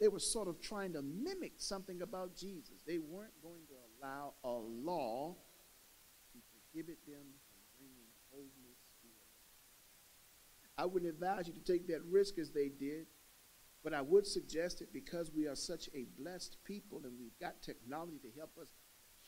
[0.00, 2.82] they were sort of trying to mimic something about Jesus.
[2.84, 3.74] They weren't going to
[4.04, 5.36] allow a law
[6.32, 9.08] to prohibit them from bringing wholeness to.
[10.76, 13.06] I wouldn't advise you to take that risk as they did,
[13.84, 17.62] but I would suggest it because we are such a blessed people and we've got
[17.62, 18.68] technology to help us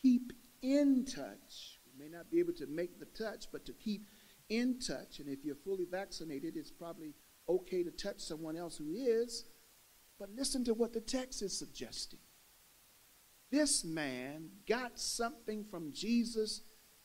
[0.02, 1.78] keep in touch.
[1.86, 4.08] We may not be able to make the touch, but to keep
[4.48, 5.20] in touch.
[5.20, 7.14] And if you're fully vaccinated, it's probably
[7.48, 9.44] okay to touch someone else who is.
[10.18, 12.20] But listen to what the text is suggesting.
[13.50, 16.62] This man got something from Jesus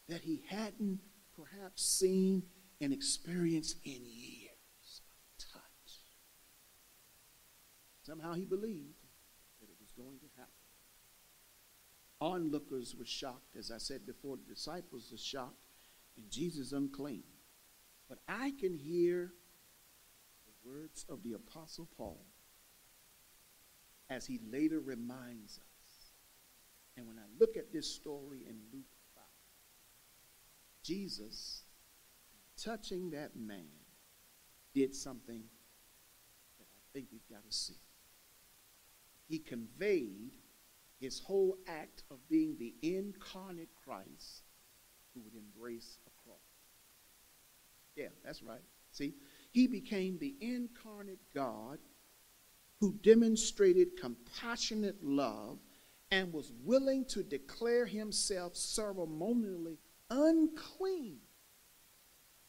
[0.07, 0.99] that he hadn't
[1.35, 2.43] perhaps seen
[2.81, 5.01] and experienced in years.
[5.37, 5.99] Touch.
[8.03, 8.95] Somehow he believed
[9.59, 10.53] that it was going to happen.
[12.21, 13.55] Onlookers were shocked.
[13.57, 15.61] As I said before, the disciples were shocked,
[16.17, 17.23] and Jesus unclean.
[18.09, 19.33] But I can hear
[20.63, 22.25] words of the Apostle Paul
[24.09, 26.11] as he later reminds us.
[26.97, 28.85] And when I look at this story in Luke
[29.15, 29.23] 5,
[30.83, 31.63] Jesus,
[32.57, 33.65] touching that man,
[34.73, 35.43] did something
[36.57, 37.77] that I think we've got to see.
[39.27, 40.31] He conveyed
[40.99, 44.43] his whole act of being the incarnate Christ
[45.13, 46.39] who would embrace a cross.
[47.95, 48.61] Yeah, that's right.
[48.91, 49.13] See,
[49.51, 51.79] he became the incarnate God
[52.79, 55.59] who demonstrated compassionate love
[56.11, 59.77] and was willing to declare himself ceremonially
[60.09, 61.19] unclean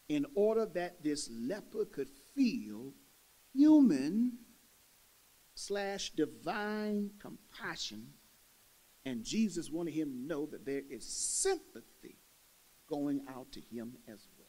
[0.08, 2.92] in order that this leper could feel
[3.52, 4.32] human
[5.54, 8.08] slash divine compassion.
[9.04, 12.18] And Jesus wanted him to know that there is sympathy
[12.88, 14.39] going out to him as well.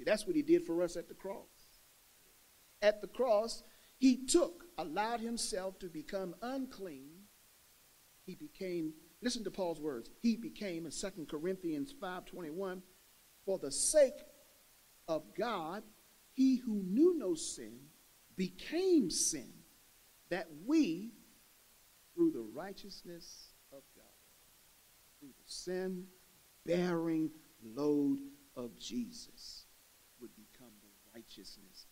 [0.00, 1.68] See, that's what he did for us at the cross.
[2.80, 3.62] At the cross,
[3.98, 7.10] he took, allowed himself to become unclean.
[8.24, 12.80] He became, listen to Paul's words, he became in 2 Corinthians 5.21,
[13.44, 14.14] for the sake
[15.06, 15.82] of God,
[16.32, 17.80] he who knew no sin
[18.38, 19.52] became sin,
[20.30, 21.10] that we,
[22.14, 24.04] through the righteousness of God,
[25.18, 26.06] through the sin
[26.64, 27.30] bearing
[27.62, 28.20] load
[28.56, 29.66] of Jesus,
[31.20, 31.86] become the righteousness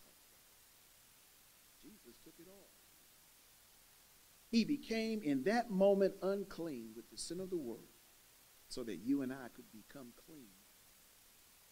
[1.81, 2.69] Jesus took it all.
[4.51, 7.87] He became in that moment unclean with the sin of the world
[8.67, 10.49] so that you and I could become clean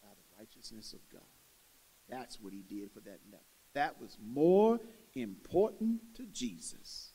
[0.02, 1.22] by the righteousness of God.
[2.08, 3.44] That's what he did for that leper.
[3.74, 4.80] That was more
[5.14, 7.10] important to Jesus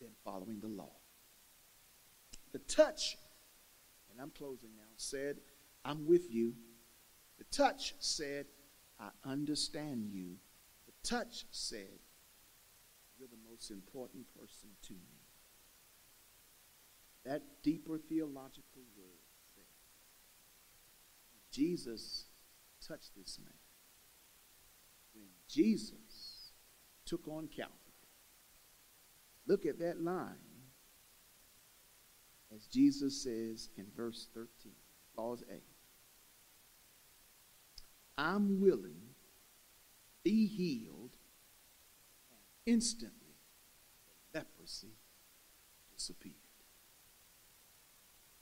[0.00, 0.92] than following the law.
[2.52, 3.16] The touch,
[4.10, 5.38] and I'm closing now, said,
[5.84, 6.54] I'm with you.
[7.40, 8.44] The touch said,
[9.00, 10.36] I understand you
[10.86, 11.98] The touch said,
[13.18, 15.24] You're the most important person to me.
[17.24, 19.24] That deeper theological word
[19.54, 19.64] said,
[21.50, 22.26] Jesus
[22.86, 23.54] touched this man.
[25.14, 26.52] When Jesus
[27.06, 27.74] took on Calvary,
[29.46, 30.36] look at that line
[32.54, 34.72] as Jesus says in verse 13,
[35.14, 35.60] clause A.
[38.20, 39.00] I'm willing
[40.22, 41.16] be healed,
[42.30, 43.34] and instantly
[44.32, 44.92] the leprosy
[45.90, 46.34] disappeared.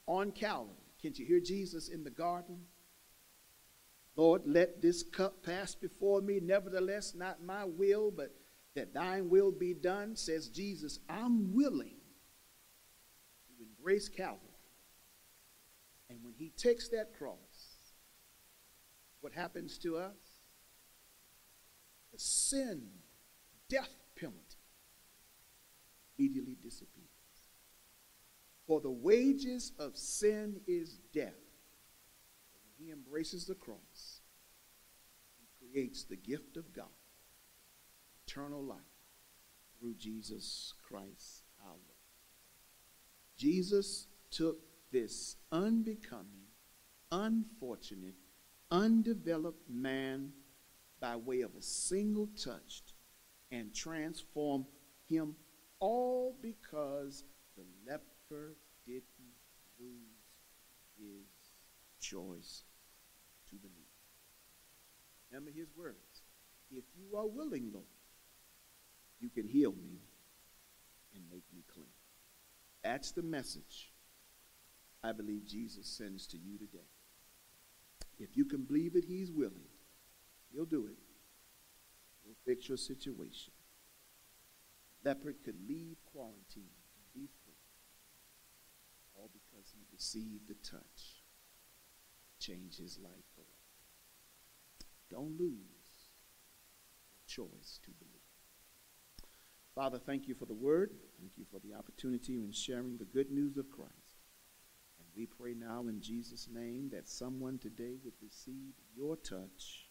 [0.06, 2.58] On Calvary, can't you hear Jesus in the garden?
[4.16, 6.40] Lord, let this cup pass before me.
[6.40, 8.34] Nevertheless, not my will, but
[8.74, 10.98] that thine will be done, says Jesus.
[11.08, 12.00] I'm willing
[13.46, 14.40] to embrace Calvary.
[16.10, 17.36] And when he takes that cross,
[19.28, 20.38] what happens to us?
[22.10, 22.80] the sin,
[23.68, 24.38] death penalty
[26.18, 27.04] immediately disappears.
[28.66, 31.34] For the wages of sin is death.
[32.54, 34.22] When he embraces the cross,
[35.38, 36.86] he creates the gift of God,
[38.26, 38.78] eternal life,
[39.78, 41.82] through Jesus Christ our Lord.
[43.36, 44.60] Jesus took
[44.90, 46.46] this unbecoming,
[47.12, 48.14] unfortunate,
[48.70, 50.32] undeveloped man
[51.00, 52.82] by way of a single touch
[53.50, 54.66] and transform
[55.08, 55.34] him
[55.80, 57.24] all because
[57.56, 58.56] the leper
[58.86, 59.02] didn't
[59.78, 59.92] lose
[60.98, 61.50] his
[62.00, 62.64] choice
[63.48, 63.74] to believe.
[65.30, 66.22] Remember his words.
[66.70, 67.86] If you are willing, Lord,
[69.20, 69.98] you can heal me
[71.14, 71.86] and make me clean.
[72.82, 73.92] That's the message
[75.02, 76.86] I believe Jesus sends to you today.
[78.18, 79.68] If you can believe it, he's willing.
[80.52, 80.98] He'll do it.
[82.24, 83.52] He'll fix your situation.
[85.04, 87.54] leper could leave quarantine and be free,
[89.14, 91.22] all because he received the touch,
[92.38, 93.48] change his life forever.
[95.10, 96.10] Don't lose
[97.14, 98.18] the choice to believe.
[99.74, 100.90] Father, thank you for the word.
[101.20, 104.07] Thank you for the opportunity in sharing the good news of Christ.
[105.18, 109.88] We pray now in Jesus' name that someone today would receive your touch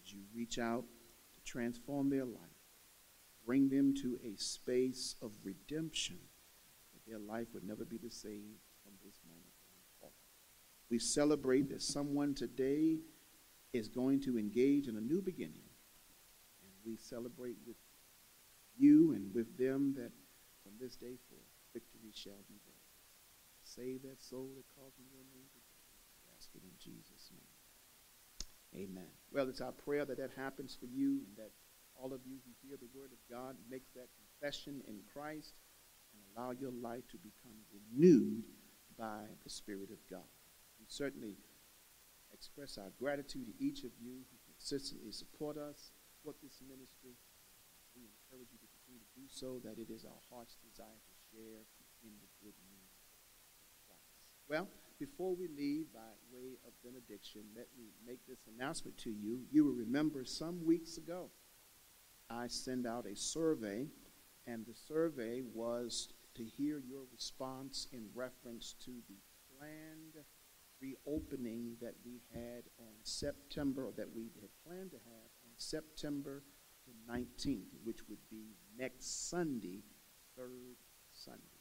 [0.00, 0.84] as you reach out
[1.34, 2.38] to transform their life,
[3.44, 6.20] bring them to a space of redemption,
[6.94, 8.52] that their life would never be the same
[8.84, 9.50] from this moment
[10.04, 10.10] on
[10.90, 12.98] We celebrate that someone today
[13.72, 15.66] is going to engage in a new beginning,
[16.62, 17.76] and we celebrate with
[18.78, 20.12] you and with them that
[20.62, 21.42] from this day forth,
[21.74, 22.69] victory shall be.
[23.70, 25.50] Save that soul that calls on your name
[26.40, 28.88] ask it in Jesus' name.
[28.88, 29.12] Amen.
[29.28, 31.52] Well, it's our prayer that that happens for you and that
[31.92, 35.52] all of you who hear the word of God makes that confession in Christ
[36.16, 38.48] and allow your life to become renewed
[38.96, 40.24] by the Spirit of God.
[40.80, 41.36] We certainly
[42.32, 47.20] express our gratitude to each of you who consistently support us, support this ministry.
[47.92, 51.14] We encourage you to continue to do so that it is our heart's desire to
[51.28, 51.68] share
[52.00, 52.79] in the good news.
[54.50, 54.66] Well,
[54.98, 56.00] before we leave by
[56.32, 59.42] way of benediction, let me make this announcement to you.
[59.52, 61.30] You will remember some weeks ago,
[62.28, 63.86] I sent out a survey,
[64.48, 69.20] and the survey was to hear your response in reference to the
[69.56, 70.24] planned
[70.80, 76.42] reopening that we had on September, or that we had planned to have on September
[76.88, 79.84] the 19th, which would be next Sunday,
[80.36, 80.74] third
[81.12, 81.59] Sunday.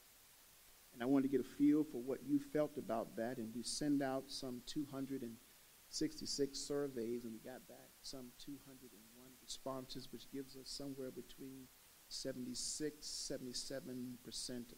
[0.93, 3.37] And I wanted to get a feel for what you felt about that.
[3.37, 10.31] And we send out some 266 surveys, and we got back some 201 responses, which
[10.31, 11.67] gives us somewhere between
[12.09, 14.73] 76, 77%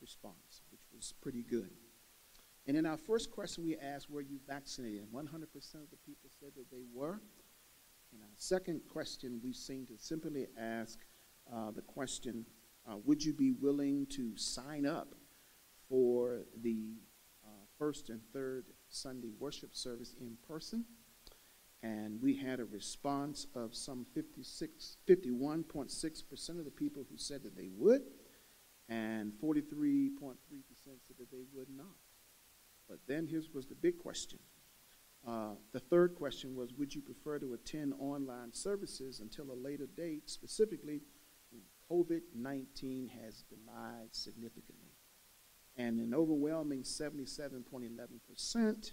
[0.00, 1.70] response, which was pretty good.
[2.66, 5.06] And in our first question, we asked, Were you vaccinated?
[5.12, 5.24] 100%
[5.74, 7.20] of the people said that they were.
[8.12, 10.98] In our second question, we seem to simply ask
[11.52, 12.44] uh, the question
[12.88, 15.14] uh, Would you be willing to sign up
[15.90, 16.94] for the
[17.44, 20.86] uh, first and third Sunday worship service in person?
[21.82, 27.56] And we had a response of some 56, 51.6% of the people who said that
[27.56, 28.02] they would,
[28.88, 30.36] and 43.3%
[30.82, 31.86] said that they would not.
[32.88, 34.38] But then here was the big question
[35.26, 39.86] uh, the third question was Would you prefer to attend online services until a later
[39.86, 41.02] date, specifically
[41.50, 44.89] when COVID 19 has delayed significantly?
[45.80, 48.92] And an overwhelming 77.11%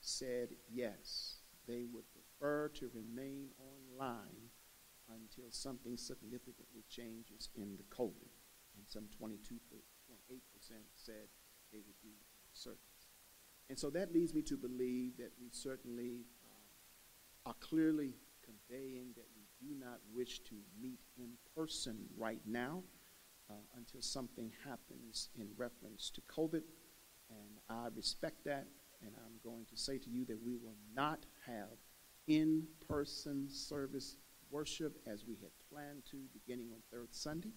[0.00, 4.48] said yes, they would prefer to remain online
[5.10, 8.30] until something significantly changes in the COVID.
[8.78, 9.82] And some 22.8%
[10.94, 11.28] said
[11.70, 12.16] they would be
[12.54, 12.78] certain.
[13.68, 19.28] And so that leads me to believe that we certainly uh, are clearly conveying that
[19.36, 22.82] we do not wish to meet in person right now
[23.50, 26.62] uh, until something happens in reference to COVID.
[27.30, 28.66] And I respect that.
[29.02, 31.78] And I'm going to say to you that we will not have
[32.26, 34.16] in person service
[34.50, 37.52] worship as we had planned to beginning on third Sunday.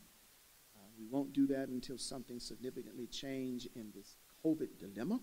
[0.75, 4.15] Uh, we won't do that until something significantly change in this
[4.45, 5.19] COVID dilemma.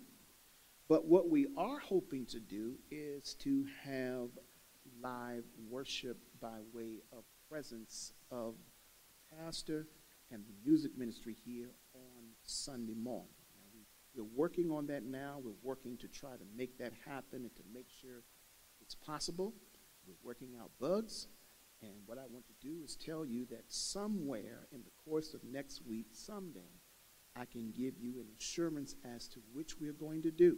[0.89, 4.29] But what we are hoping to do is to have
[5.03, 8.55] live worship by way of presence of
[9.37, 9.87] pastor
[10.31, 13.35] and the music ministry here on Sunday morning.
[13.55, 13.81] Now we,
[14.15, 15.41] we're working on that now.
[15.43, 18.23] We're working to try to make that happen and to make sure
[18.81, 19.55] it's possible.
[20.07, 21.29] We're working out bugs.
[21.83, 25.45] And what I want to do is tell you that somewhere in the course of
[25.45, 26.73] next week, someday,
[27.37, 30.57] I can give you an assurance as to which we're going to do.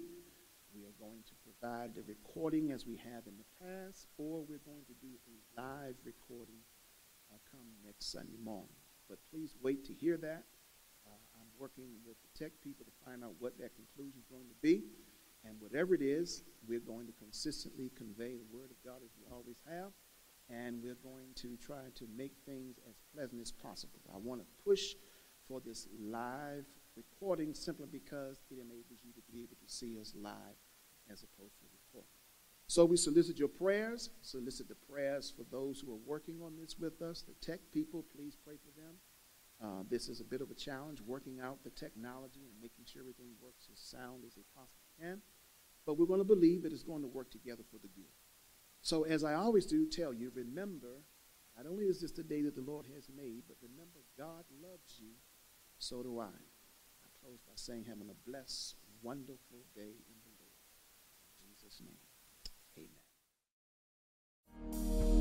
[0.74, 4.62] We are going to provide the recording as we have in the past, or we're
[4.64, 6.60] going to do a live recording
[7.32, 8.76] uh, come next Sunday morning.
[9.08, 10.44] But please wait to hear that.
[11.06, 14.48] Uh, I'm working with the tech people to find out what that conclusion is going
[14.48, 14.84] to be.
[15.44, 19.24] And whatever it is, we're going to consistently convey the Word of God as we
[19.32, 19.92] always have.
[20.50, 24.00] And we're going to try to make things as pleasant as possible.
[24.12, 24.94] I want to push
[25.46, 26.64] for this live
[26.96, 30.58] recording simply because it enables you to be able to see us live
[31.10, 31.77] as opposed to.
[32.68, 36.76] So we solicit your prayers, solicit the prayers for those who are working on this
[36.78, 37.22] with us.
[37.22, 38.94] The tech people, please pray for them.
[39.60, 43.00] Uh, this is a bit of a challenge, working out the technology and making sure
[43.00, 45.22] everything works as sound as it possibly can.
[45.86, 48.12] But we're going to believe it is going to work together for the good.
[48.82, 51.02] So, as I always do tell you, remember,
[51.58, 55.00] Not only is this the day that the Lord has made, but remember, God loves
[55.00, 55.18] you.
[55.78, 56.30] So do I.
[56.30, 60.54] I close by saying, having a blessed, wonderful day in the Lord.
[61.42, 61.98] In Jesus' name,
[64.60, 65.17] Thank you.